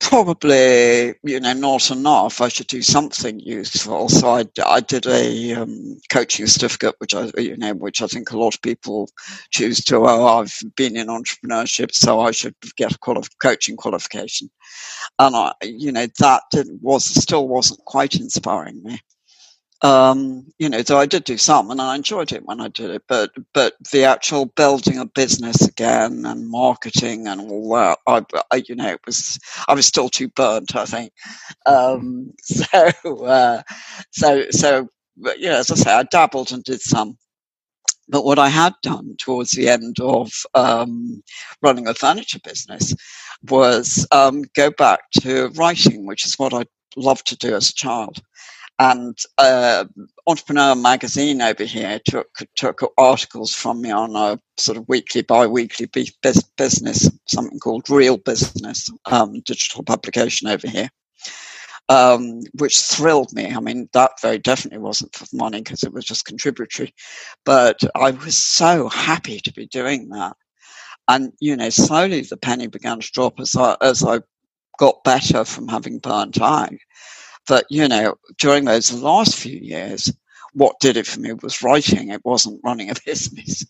probably 0.00 1.14
you 1.24 1.40
know 1.40 1.52
not 1.54 1.90
enough. 1.90 2.40
I 2.40 2.48
should 2.48 2.66
do 2.68 2.82
something 2.82 3.40
useful. 3.40 4.08
So 4.08 4.28
i, 4.30 4.44
I 4.64 4.80
did 4.80 5.06
a 5.06 5.54
um, 5.54 5.98
coaching 6.10 6.46
certificate 6.46 6.94
which 6.98 7.14
i 7.14 7.30
you 7.38 7.56
know 7.56 7.74
which 7.74 8.02
i 8.02 8.06
think 8.06 8.30
a 8.30 8.38
lot 8.38 8.54
of 8.54 8.62
people 8.62 9.08
choose 9.50 9.82
to 9.86 9.96
oh 9.98 10.38
i've 10.40 10.58
been 10.76 10.96
in 10.96 11.08
entrepreneurship 11.08 11.92
so 11.94 12.20
i 12.20 12.30
should 12.30 12.54
get 12.76 12.94
a 12.94 12.98
quali- 12.98 13.22
coaching 13.42 13.76
qualification. 13.76 14.50
And 15.18 15.36
i 15.36 15.52
you 15.62 15.92
know 15.92 16.06
that 16.20 16.42
did, 16.52 16.68
was 16.82 17.04
still 17.04 17.48
wasn't 17.48 17.80
quite 17.86 18.16
inspiring 18.16 18.82
me 18.84 19.00
um, 19.82 20.46
you 20.58 20.68
know, 20.68 20.82
so 20.82 20.98
I 20.98 21.06
did 21.06 21.24
do 21.24 21.36
some, 21.36 21.70
and 21.70 21.80
I 21.80 21.94
enjoyed 21.96 22.32
it 22.32 22.44
when 22.46 22.60
I 22.60 22.68
did 22.68 22.90
it. 22.90 23.02
But 23.08 23.30
but 23.52 23.74
the 23.92 24.04
actual 24.04 24.46
building 24.46 24.98
a 24.98 25.06
business 25.06 25.66
again 25.66 26.24
and 26.24 26.48
marketing 26.50 27.26
and 27.28 27.40
all 27.40 27.74
that, 27.74 27.98
I, 28.06 28.24
I 28.50 28.62
you 28.68 28.74
know, 28.74 28.88
it 28.88 29.00
was 29.06 29.38
I 29.68 29.74
was 29.74 29.86
still 29.86 30.08
too 30.08 30.28
burnt. 30.28 30.74
I 30.74 30.86
think. 30.86 31.12
Um, 31.66 32.32
so 32.42 33.24
uh, 33.26 33.62
so 34.12 34.50
so, 34.50 34.88
you 35.38 35.48
know, 35.48 35.58
as 35.58 35.70
I 35.70 35.74
say, 35.76 35.92
I 35.92 36.02
dabbled 36.04 36.52
and 36.52 36.64
did 36.64 36.80
some. 36.80 37.18
But 38.08 38.24
what 38.24 38.38
I 38.38 38.48
had 38.48 38.74
done 38.82 39.16
towards 39.18 39.50
the 39.52 39.68
end 39.68 39.98
of 40.00 40.30
um, 40.54 41.22
running 41.62 41.88
a 41.88 41.94
furniture 41.94 42.38
business 42.44 42.94
was 43.50 44.06
um, 44.12 44.44
go 44.54 44.70
back 44.70 45.00
to 45.22 45.48
writing, 45.56 46.06
which 46.06 46.24
is 46.24 46.38
what 46.38 46.54
I 46.54 46.64
loved 46.96 47.26
to 47.28 47.36
do 47.36 47.54
as 47.56 47.70
a 47.70 47.74
child 47.74 48.20
and 48.78 49.18
uh, 49.38 49.84
Entrepreneur 50.26 50.74
magazine 50.74 51.40
over 51.40 51.64
here 51.64 51.98
took 52.04 52.28
took 52.56 52.80
articles 52.98 53.54
from 53.54 53.80
me 53.80 53.90
on 53.90 54.14
a 54.16 54.38
sort 54.58 54.76
of 54.76 54.88
weekly, 54.88 55.22
bi-weekly 55.22 55.88
business, 56.22 57.10
something 57.26 57.58
called 57.58 57.88
Real 57.88 58.18
Business, 58.18 58.90
um, 59.06 59.40
digital 59.40 59.82
publication 59.82 60.48
over 60.48 60.68
here, 60.68 60.90
um, 61.88 62.40
which 62.58 62.78
thrilled 62.78 63.32
me. 63.32 63.46
I 63.46 63.60
mean, 63.60 63.88
that 63.94 64.20
very 64.20 64.38
definitely 64.38 64.80
wasn't 64.80 65.14
for 65.14 65.26
money 65.34 65.62
because 65.62 65.82
it 65.82 65.92
was 65.92 66.04
just 66.04 66.26
contributory, 66.26 66.94
but 67.46 67.80
I 67.94 68.10
was 68.10 68.36
so 68.36 68.88
happy 68.88 69.40
to 69.40 69.52
be 69.52 69.66
doing 69.66 70.10
that. 70.10 70.36
And 71.08 71.32
you 71.40 71.56
know, 71.56 71.70
slowly 71.70 72.20
the 72.22 72.36
penny 72.36 72.66
began 72.66 73.00
to 73.00 73.10
drop 73.12 73.40
as 73.40 73.56
I 73.56 73.76
as 73.80 74.04
I 74.04 74.20
got 74.78 75.02
better 75.04 75.46
from 75.46 75.68
having 75.68 75.98
burnt 75.98 76.38
out 76.42 76.74
that, 77.48 77.66
you 77.70 77.88
know, 77.88 78.16
during 78.38 78.64
those 78.64 78.92
last 78.92 79.36
few 79.36 79.58
years, 79.58 80.12
what 80.54 80.80
did 80.80 80.96
it 80.96 81.06
for 81.06 81.20
me 81.20 81.32
was 81.34 81.62
writing. 81.62 82.10
It 82.10 82.24
wasn't 82.24 82.60
running 82.64 82.90
a 82.90 82.94
business. 83.06 83.66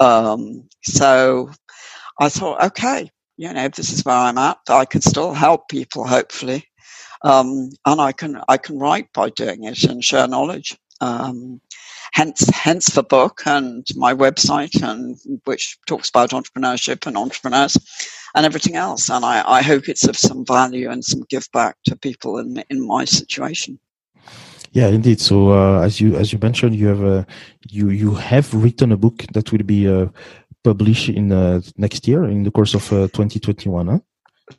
Um, 0.00 0.68
so 0.84 1.50
I 2.20 2.30
thought, 2.30 2.64
okay, 2.64 3.10
you 3.38 3.52
know, 3.52 3.68
this 3.68 3.92
is 3.92 4.04
where 4.04 4.16
I'm 4.16 4.38
at. 4.38 4.58
I 4.68 4.86
can 4.86 5.02
still 5.02 5.34
help 5.34 5.68
people, 5.68 6.06
hopefully, 6.06 6.66
um, 7.24 7.70
and 7.86 8.00
I 8.00 8.12
can 8.12 8.42
I 8.48 8.58
can 8.58 8.78
write 8.78 9.12
by 9.14 9.30
doing 9.30 9.64
it 9.64 9.84
and 9.84 10.04
share 10.04 10.28
knowledge. 10.28 10.78
Um, 11.00 11.61
hence, 12.12 12.48
hence 12.50 12.86
the 12.86 13.02
book 13.02 13.42
and 13.46 13.86
my 13.96 14.14
website, 14.14 14.82
and 14.82 15.18
which 15.44 15.78
talks 15.86 16.08
about 16.08 16.30
entrepreneurship 16.30 17.06
and 17.06 17.16
entrepreneurs 17.16 17.76
and 18.34 18.46
everything 18.46 18.76
else. 18.76 19.10
And 19.10 19.24
I, 19.24 19.42
I 19.46 19.62
hope 19.62 19.88
it's 19.88 20.06
of 20.06 20.16
some 20.16 20.44
value 20.46 20.90
and 20.90 21.04
some 21.04 21.22
give 21.28 21.48
back 21.52 21.76
to 21.86 21.96
people 21.96 22.38
in 22.38 22.64
in 22.70 22.86
my 22.86 23.04
situation. 23.04 23.78
Yeah, 24.72 24.88
indeed. 24.88 25.20
So 25.20 25.52
uh, 25.52 25.80
as 25.80 26.00
you 26.00 26.16
as 26.16 26.32
you 26.32 26.38
mentioned, 26.40 26.74
you 26.74 26.88
have 26.88 27.02
a 27.02 27.26
you 27.68 27.90
you 27.90 28.14
have 28.14 28.54
written 28.54 28.92
a 28.92 28.96
book 28.96 29.24
that 29.32 29.52
will 29.52 29.64
be 29.64 29.86
uh, 29.86 30.06
published 30.64 31.10
in 31.10 31.32
uh, 31.32 31.60
next 31.76 32.08
year 32.08 32.24
in 32.24 32.44
the 32.44 32.50
course 32.50 32.74
of 32.74 32.88
2021. 32.88 33.88
Uh, 33.88 33.92
huh? 33.92 33.98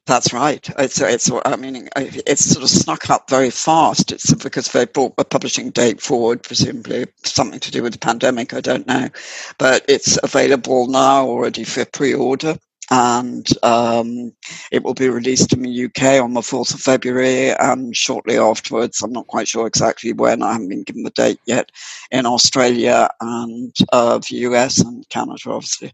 That's 0.06 0.34
right. 0.34 0.68
It's 0.80 1.00
it's. 1.02 1.32
I 1.46 1.56
mean, 1.56 1.90
it's 1.96 2.46
sort 2.46 2.64
of 2.64 2.70
snuck 2.70 3.10
up 3.10 3.30
very 3.30 3.50
fast. 3.50 4.12
It's 4.12 4.34
because 4.34 4.72
they 4.72 4.86
brought 4.86 5.14
a 5.18 5.24
publishing 5.24 5.72
date 5.72 6.02
forward, 6.02 6.44
presumably 6.44 7.06
something 7.24 7.60
to 7.60 7.72
do 7.72 7.84
with 7.84 7.94
the 7.94 8.00
pandemic. 8.00 8.54
I 8.54 8.62
don't 8.62 8.88
know, 8.88 9.10
but 9.58 9.86
it's 9.88 10.18
available 10.24 10.88
now 10.88 11.26
already 11.26 11.64
for 11.64 11.86
pre-order 11.86 12.58
and 12.92 13.48
um, 13.64 14.34
it 14.72 14.84
will 14.84 14.94
be 14.94 15.10
released 15.10 15.54
in 15.54 15.62
the 15.62 15.86
UK 15.86 16.22
on 16.22 16.34
the 16.34 16.42
4th 16.42 16.74
of 16.74 16.80
February 16.80 17.52
and 17.52 17.96
shortly 17.96 18.38
afterwards. 18.38 19.02
I'm 19.02 19.14
not 19.14 19.28
quite 19.28 19.48
sure 19.48 19.66
exactly 19.68 20.14
when, 20.14 20.44
I 20.44 20.54
haven't 20.54 20.70
been 20.70 20.84
given 20.84 21.04
the 21.04 21.10
date 21.12 21.40
yet, 21.46 21.72
in 22.12 22.26
Australia 22.26 23.10
and 23.22 23.74
uh, 23.92 24.20
the 24.20 24.36
US 24.38 24.80
and 24.80 25.08
Canada, 25.10 25.40
obviously. 25.48 25.94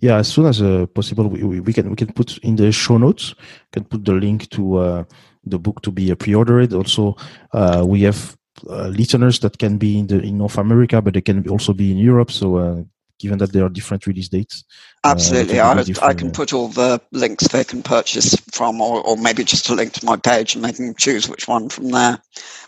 Yeah, 0.00 0.18
as 0.18 0.28
soon 0.28 0.46
as 0.46 0.60
uh, 0.60 0.86
possible, 0.86 1.28
we, 1.28 1.60
we 1.60 1.72
can 1.72 1.88
we 1.90 1.96
can 1.96 2.12
put 2.12 2.38
in 2.38 2.56
the 2.56 2.70
show 2.70 2.98
notes. 2.98 3.34
Can 3.72 3.84
put 3.84 4.04
the 4.04 4.12
link 4.12 4.48
to 4.50 4.76
uh, 4.76 5.04
the 5.44 5.58
book 5.58 5.80
to 5.82 5.90
be 5.90 6.12
uh, 6.12 6.14
pre-ordered. 6.14 6.72
Also, 6.72 7.16
uh, 7.52 7.82
we 7.86 8.02
have 8.02 8.36
uh, 8.68 8.88
listeners 8.88 9.38
that 9.40 9.58
can 9.58 9.78
be 9.78 9.98
in 9.98 10.06
the 10.06 10.20
in 10.20 10.38
North 10.38 10.58
America, 10.58 11.00
but 11.00 11.14
they 11.14 11.22
can 11.22 11.48
also 11.48 11.72
be 11.72 11.90
in 11.90 11.98
Europe. 11.98 12.30
So 12.30 12.56
uh, 12.56 12.82
given 13.18 13.38
that 13.38 13.52
there 13.52 13.64
are 13.64 13.68
different 13.68 14.06
release 14.06 14.28
dates. 14.28 14.64
Uh, 15.04 15.10
Absolutely. 15.10 15.58
Uh, 15.58 15.82
I, 16.02 16.08
I 16.08 16.14
can 16.14 16.30
put 16.30 16.52
all 16.52 16.68
the 16.68 17.00
links 17.12 17.48
they 17.48 17.64
can 17.64 17.82
purchase 17.82 18.36
from, 18.52 18.80
or, 18.80 19.00
or 19.06 19.16
maybe 19.16 19.44
just 19.44 19.68
a 19.68 19.74
link 19.74 19.92
to 19.94 20.06
my 20.06 20.16
page 20.16 20.54
and 20.54 20.64
they 20.64 20.72
can 20.72 20.94
choose 20.94 21.28
which 21.28 21.48
one 21.48 21.68
from 21.68 21.90
there. 21.90 22.18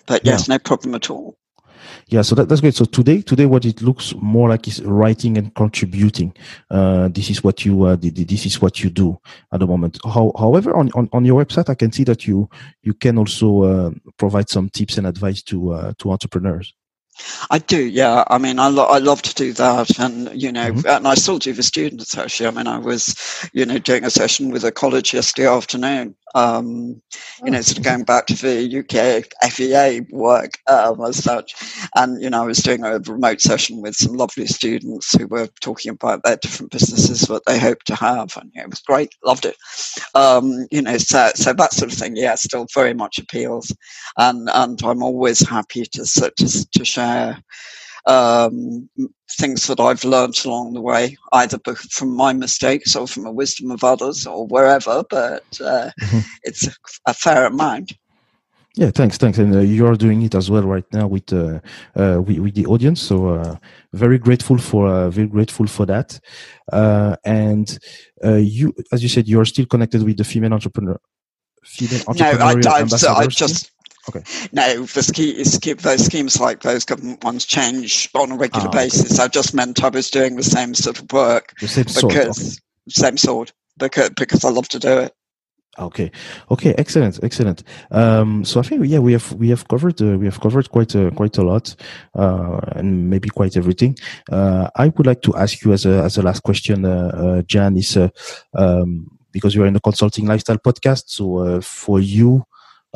But 0.07 0.25
yes, 0.25 0.49
yeah. 0.49 0.55
no 0.55 0.59
problem 0.59 0.95
at 0.95 1.11
all. 1.11 1.37
Yeah, 2.11 2.23
so 2.23 2.35
that, 2.37 2.49
that's 2.49 2.63
great. 2.63 2.75
So 2.75 2.87
today, 2.87 3.21
today, 3.21 3.45
what 3.45 3.67
it 3.67 3.83
looks 3.83 4.15
more 4.17 4.49
like 4.49 4.67
is 4.67 4.83
writing 4.83 5.37
and 5.37 5.55
contributing. 5.55 6.35
Uh, 6.71 7.09
this 7.09 7.29
is 7.29 7.45
what 7.45 7.67
you, 7.67 7.85
uh, 7.85 7.97
this 8.01 8.47
is 8.47 8.63
what 8.63 8.83
you 8.83 8.89
do 8.89 9.19
at 9.53 9.61
the 9.61 9.67
moment. 9.67 9.99
How, 10.05 10.33
however, 10.39 10.75
on, 10.75 10.91
on, 10.95 11.11
on 11.13 11.27
your 11.27 11.45
website, 11.45 11.69
I 11.69 11.75
can 11.75 11.93
see 11.93 12.05
that 12.05 12.27
you, 12.27 12.49
you 12.83 12.95
can 12.95 13.19
also 13.19 13.63
uh, 13.63 13.91
provide 14.17 14.49
some 14.49 14.71
tips 14.71 14.97
and 14.97 15.07
advice 15.07 15.43
to, 15.45 15.73
uh, 15.73 15.93
to 15.99 16.11
entrepreneurs. 16.11 16.73
I 17.51 17.59
do, 17.59 17.85
yeah. 17.85 18.25
I 18.29 18.39
mean, 18.39 18.59
I, 18.59 18.69
lo- 18.69 18.85
I 18.85 18.99
love 18.99 19.23
to 19.23 19.35
do 19.35 19.53
that, 19.55 19.99
and 19.99 20.31
you 20.41 20.53
know, 20.53 20.71
mm-hmm. 20.71 20.87
and 20.87 21.09
I 21.09 21.15
still 21.15 21.39
do 21.39 21.53
the 21.53 21.63
students 21.63 22.17
actually. 22.17 22.47
I 22.47 22.51
mean, 22.53 22.69
I 22.69 22.79
was, 22.79 23.51
you 23.53 23.67
know, 23.67 23.79
doing 23.79 24.05
a 24.05 24.11
session 24.11 24.51
with 24.51 24.65
a 24.65 24.71
college 24.71 25.13
yesterday 25.13 25.49
afternoon, 25.49 26.15
um, 26.35 27.01
you 27.45 27.51
know, 27.51 27.61
sort 27.61 27.79
of 27.79 27.85
going 27.85 28.05
back 28.05 28.27
to 28.27 28.35
the 28.35 28.79
UK 28.79 29.51
FEA 29.51 30.07
work 30.11 30.59
um, 30.67 31.01
as 31.05 31.23
such. 31.23 31.55
And, 31.95 32.21
you 32.23 32.31
know, 32.31 32.43
I 32.43 32.47
was 32.47 32.59
doing 32.59 32.85
a 32.85 32.99
remote 32.99 33.41
session 33.41 33.81
with 33.83 33.95
some 33.95 34.15
lovely 34.15 34.47
students 34.47 35.17
who 35.17 35.27
were 35.27 35.49
talking 35.61 35.91
about 35.91 36.23
their 36.23 36.37
different 36.37 36.73
businesses, 36.73 37.29
what 37.29 37.45
they 37.47 37.59
hope 37.59 37.83
to 37.85 37.95
have. 37.95 38.37
And 38.37 38.51
you 38.55 38.61
know, 38.61 38.65
it 38.65 38.71
was 38.71 38.81
great, 38.81 39.15
loved 39.25 39.47
it. 39.47 39.57
Um, 40.15 40.67
you 40.71 40.83
know, 40.83 40.99
so, 40.99 41.31
so 41.35 41.53
that 41.53 41.73
sort 41.73 41.93
of 41.93 41.99
thing, 41.99 42.17
yeah, 42.17 42.35
still 42.35 42.67
very 42.75 42.95
much 42.95 43.19
appeals. 43.19 43.75
And, 44.17 44.49
and 44.53 44.81
I'm 44.83 45.03
always 45.03 45.47
happy 45.47 45.85
to, 45.85 46.05
to, 46.05 46.69
to 46.73 46.85
share 46.85 47.43
um, 48.07 48.89
things 49.31 49.67
that 49.67 49.81
I've 49.81 50.05
learned 50.05 50.41
along 50.45 50.75
the 50.75 50.81
way, 50.81 51.17
either 51.33 51.59
from 51.91 52.15
my 52.15 52.33
mistakes 52.33 52.97
or 52.97 53.07
from 53.07 53.25
the 53.25 53.31
wisdom 53.31 53.71
of 53.71 53.85
others 53.85 54.27
or 54.27 54.47
wherever, 54.47 55.05
but 55.09 55.45
uh, 55.61 55.91
mm-hmm. 56.01 56.19
it's 56.43 56.67
a, 56.67 56.73
a, 57.07 57.15
fair 57.15 57.47
amount. 57.47 57.93
Yeah, 58.75 58.91
thanks, 58.91 59.19
thanks, 59.19 59.39
and 59.39 59.55
uh, 59.55 59.61
you're 59.61 59.97
doing 59.97 60.23
it 60.23 60.35
as 60.35 60.51
well 60.51 60.63
right 60.63 60.85
now 60.93 61.09
with 61.09 61.33
uh, 61.33 61.59
uh 61.97 62.23
with, 62.23 62.39
with, 62.39 62.55
the 62.55 62.67
audience. 62.67 63.01
So 63.01 63.29
uh, 63.29 63.57
very 63.93 64.19
grateful 64.19 64.59
for 64.59 64.87
uh, 64.87 65.11
very 65.11 65.27
grateful 65.27 65.67
for 65.67 65.85
that. 65.87 66.21
and 67.25 67.79
you, 68.23 68.75
as 68.93 69.03
you 69.03 69.09
said, 69.09 69.27
you 69.27 69.41
are 69.41 69.45
still 69.45 69.67
connected 69.67 70.05
with 70.05 70.17
the 70.17 70.25
female 70.25 70.53
entrepreneur. 70.53 70.99
Female 71.65 72.01
entrepreneurial 72.05 72.65
no, 72.65 72.71
I, 72.71 72.81
I, 72.83 72.87
so 72.87 73.13
I 73.15 73.27
just 73.27 73.73
Okay. 74.09 74.23
No, 74.53 74.85
the 74.85 75.03
scheme, 75.03 75.77
those 75.79 76.05
schemes 76.05 76.41
like 76.41 76.61
those 76.61 76.85
government 76.85 77.23
ones 77.23 77.45
change 77.45 78.09
on 78.15 78.33
a 78.33 78.37
regular 78.37 78.69
ah, 78.69 78.73
basis. 78.73 79.15
Okay. 79.15 79.25
I 79.25 79.29
just 79.29 79.55
meant 79.55 79.83
I 79.83 79.89
was 79.89 80.11
doing 80.11 80.37
the 80.37 80.43
same 80.43 80.75
sort 80.75 80.99
of 80.99 81.13
work. 81.13 81.55
The 81.61 81.69
same 81.69 81.85
because, 81.85 82.01
sort. 82.01 82.17
Okay. 82.17 82.33
Same 82.89 83.17
sort. 83.17 83.53
Because, 83.77 84.11
because 84.11 84.45
I 84.45 84.51
love 84.51 84.69
to 84.69 84.79
do 84.79 84.99
it. 84.99 85.15
Okay, 85.79 86.11
okay, 86.51 86.75
excellent, 86.77 87.21
excellent. 87.23 87.63
Um, 87.93 88.45
so 88.45 88.59
I 88.59 88.65
think 88.65 88.85
yeah, 88.87 88.99
we 88.99 89.13
have 89.13 89.33
we 89.35 89.49
have 89.51 89.69
covered 89.69 90.03
uh, 90.03 90.19
we 90.19 90.27
have 90.27 90.41
covered 90.41 90.69
quite 90.71 90.93
a, 90.97 91.13
quite 91.13 91.39
a 91.39 91.43
lot, 91.43 91.77
uh, 92.17 92.59
and 92.73 93.09
maybe 93.09 93.29
quite 93.29 93.57
everything. 93.57 93.97
Uh, 94.31 94.69
I 94.75 94.89
would 94.89 95.07
like 95.07 95.23
to 95.23 95.37
ask 95.37 95.65
you 95.65 95.73
as 95.73 95.87
a 95.87 96.03
as 96.03 96.19
a 96.19 96.23
last 96.23 96.43
question, 96.43 96.85
uh, 96.85 97.13
uh, 97.15 97.43
Jan, 97.43 97.77
is 97.77 97.97
uh, 97.97 98.09
um, 98.55 99.07
because 99.31 99.55
you 99.55 99.63
are 99.63 99.67
in 99.67 99.75
the 99.75 99.81
consulting 99.81 100.27
lifestyle 100.27 100.59
podcast. 100.59 101.05
So 101.07 101.61
for 101.61 102.01
you, 102.01 102.45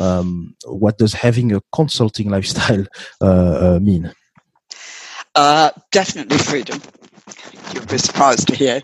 um, 0.02 0.56
what 0.64 0.98
does 0.98 1.12
having 1.12 1.54
a 1.54 1.62
consulting 1.72 2.28
lifestyle 2.30 2.84
uh, 3.20 3.76
uh, 3.76 3.78
mean? 3.80 4.12
Uh, 5.34 5.70
definitely 5.92 6.38
freedom. 6.38 6.80
You'll 7.72 7.86
be 7.86 7.98
surprised 7.98 8.48
to 8.48 8.56
hear. 8.56 8.82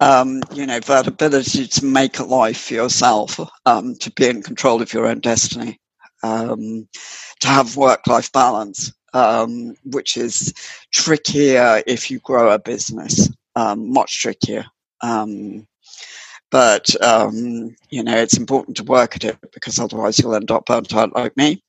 Um, 0.00 0.42
you 0.52 0.66
know, 0.66 0.80
that 0.80 1.06
ability 1.06 1.66
to 1.68 1.84
make 1.84 2.18
a 2.18 2.24
life 2.24 2.62
for 2.62 2.74
yourself, 2.74 3.38
um, 3.66 3.94
to 3.96 4.10
be 4.12 4.28
in 4.28 4.42
control 4.42 4.82
of 4.82 4.92
your 4.92 5.06
own 5.06 5.20
destiny, 5.20 5.78
um, 6.22 6.88
to 7.40 7.48
have 7.48 7.76
work 7.76 8.06
life 8.06 8.32
balance, 8.32 8.92
um, 9.12 9.76
which 9.84 10.16
is 10.16 10.52
trickier 10.92 11.82
if 11.86 12.10
you 12.10 12.18
grow 12.20 12.50
a 12.50 12.58
business, 12.58 13.28
um, 13.54 13.92
much 13.92 14.20
trickier. 14.20 14.64
Um, 15.02 15.66
but, 16.54 16.88
you 17.90 18.04
know, 18.04 18.16
it's 18.16 18.36
important 18.36 18.76
to 18.76 18.84
work 18.84 19.16
at 19.16 19.24
it 19.24 19.36
because 19.52 19.80
otherwise 19.80 20.20
you'll 20.20 20.36
end 20.36 20.52
up 20.52 20.66
burnt 20.66 20.94
out 20.94 21.12
like 21.12 21.36
me. 21.36 21.60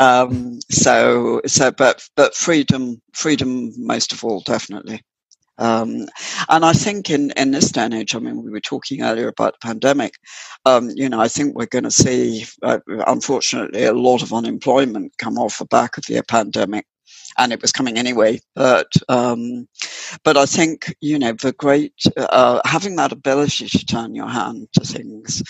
Um, 0.00 0.58
so, 0.68 1.40
so, 1.46 1.70
but, 1.70 2.02
but 2.16 2.34
freedom, 2.34 3.00
freedom 3.14 3.72
most 3.76 4.12
of 4.12 4.24
all, 4.24 4.40
definitely. 4.40 5.02
Um, 5.58 6.08
and 6.48 6.64
I 6.64 6.72
think 6.72 7.10
in, 7.10 7.30
in 7.36 7.52
this 7.52 7.70
day 7.70 7.82
and 7.82 7.94
age, 7.94 8.16
I 8.16 8.18
mean, 8.18 8.42
we 8.42 8.50
were 8.50 8.58
talking 8.58 9.02
earlier 9.02 9.28
about 9.28 9.52
the 9.52 9.68
pandemic. 9.68 10.14
Um, 10.64 10.90
you 10.96 11.08
know, 11.08 11.20
I 11.20 11.28
think 11.28 11.54
we're 11.54 11.66
going 11.66 11.84
to 11.84 11.90
see, 11.92 12.44
uh, 12.64 12.80
unfortunately, 12.88 13.84
a 13.84 13.94
lot 13.94 14.22
of 14.22 14.32
unemployment 14.32 15.12
come 15.18 15.38
off 15.38 15.58
the 15.58 15.66
back 15.66 15.96
of 15.96 16.04
the 16.06 16.20
pandemic 16.26 16.86
and 17.36 17.52
it 17.52 17.62
was 17.62 17.72
coming 17.72 17.98
anyway. 17.98 18.40
But 18.54 18.92
um, 19.08 19.68
but 20.24 20.36
I 20.36 20.46
think 20.46 20.94
you 21.00 21.18
know 21.18 21.32
the 21.32 21.52
great 21.52 21.94
uh, 22.16 22.60
having 22.64 22.96
that 22.96 23.12
ability 23.12 23.68
to 23.68 23.86
turn 23.86 24.14
your 24.14 24.28
hand 24.28 24.68
to 24.74 24.80
things, 24.80 25.42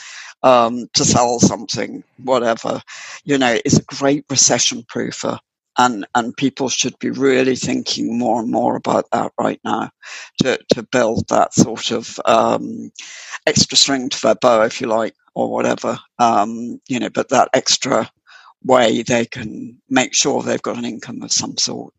um, 0.42 0.88
to 0.94 1.04
sell 1.04 1.38
something, 1.40 2.04
whatever, 2.22 2.82
you 3.24 3.38
know, 3.38 3.59
is 3.64 3.78
a 3.78 3.84
great 3.84 4.24
recession 4.30 4.82
proofer. 4.82 5.38
And, 5.80 6.09
and 6.16 6.36
people 6.36 6.68
should 6.68 6.98
be 6.98 7.11
really 7.11 7.54
thinking 7.54 8.18
more 8.18 8.40
and 8.40 8.50
more 8.50 8.74
about 8.74 9.06
that 9.12 9.30
right 9.38 9.61
now 9.64 9.90
to, 10.42 10.59
to 10.74 10.82
build 10.82 11.28
that 11.28 11.54
sort 11.54 11.92
of 11.92 12.18
um, 12.24 12.90
extra 13.46 13.76
string 13.76 14.09
to 14.09 14.20
their 14.20 14.34
bow, 14.34 14.62
if 14.62 14.80
you 14.80 14.88
like, 14.88 15.14
or 15.36 15.52
whatever. 15.52 15.96
Um, 16.18 16.80
you 16.88 16.98
know, 16.98 17.11
but 17.11 17.28
that 17.28 17.48
extra 17.54 18.11
way 18.64 19.02
they 19.02 19.26
can 19.26 19.80
make 19.88 20.14
sure 20.14 20.42
they've 20.42 20.62
got 20.62 20.78
an 20.78 20.84
income 20.84 21.22
of 21.22 21.32
some 21.32 21.56
sort. 21.56 21.94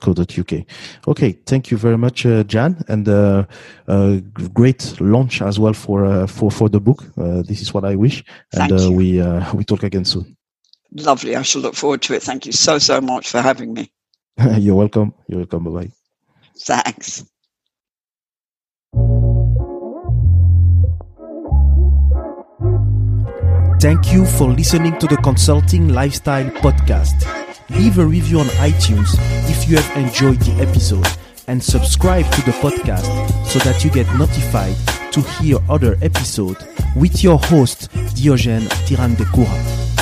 .co.uk. 0.00 0.52
Okay, 1.08 1.32
thank 1.46 1.70
you 1.70 1.76
very 1.76 1.98
much, 1.98 2.24
uh, 2.26 2.44
Jan, 2.44 2.84
and 2.88 3.08
uh, 3.08 3.44
uh, 3.88 4.18
great 4.52 5.00
launch 5.00 5.42
as 5.42 5.58
well 5.58 5.72
for 5.72 6.04
uh, 6.04 6.28
for 6.28 6.50
for 6.50 6.68
the 6.68 6.80
book. 6.80 7.04
Uh, 7.18 7.42
this 7.42 7.60
is 7.60 7.74
what 7.74 7.84
I 7.84 7.96
wish, 7.96 8.22
and 8.52 8.70
uh, 8.70 8.92
we 8.92 9.20
we 9.52 9.64
talk 9.64 9.82
again 9.82 10.04
soon. 10.04 10.36
Lovely. 10.92 11.34
I 11.34 11.42
shall 11.42 11.62
look 11.62 11.74
forward 11.74 12.02
to 12.02 12.14
it. 12.14 12.22
Thank 12.22 12.46
you 12.46 12.52
so 12.52 12.78
so 12.78 13.00
much 13.00 13.28
for 13.28 13.42
having 13.42 13.74
me. 13.74 13.90
You're 14.58 14.76
welcome. 14.76 15.12
You're 15.26 15.40
welcome. 15.40 15.64
Bye 15.64 15.70
bye. 15.70 15.90
Thanks. 16.58 17.24
Thank 23.80 24.14
you 24.14 24.24
for 24.24 24.48
listening 24.48 24.98
to 24.98 25.06
the 25.06 25.18
Consulting 25.22 25.88
Lifestyle 25.88 26.48
Podcast. 26.62 27.12
Leave 27.70 27.98
a 27.98 28.06
review 28.06 28.40
on 28.40 28.46
iTunes 28.46 29.14
if 29.50 29.68
you 29.68 29.76
have 29.76 29.96
enjoyed 29.96 30.40
the 30.40 30.62
episode 30.62 31.06
and 31.48 31.62
subscribe 31.62 32.24
to 32.32 32.42
the 32.42 32.52
podcast 32.52 33.04
so 33.46 33.58
that 33.58 33.84
you 33.84 33.90
get 33.90 34.06
notified 34.16 34.74
to 35.12 35.20
hear 35.38 35.58
other 35.68 35.98
episodes 36.00 36.64
with 36.96 37.22
your 37.22 37.38
host 37.38 37.90
Diogène 38.14 38.68
Tirandekoura. 38.86 39.93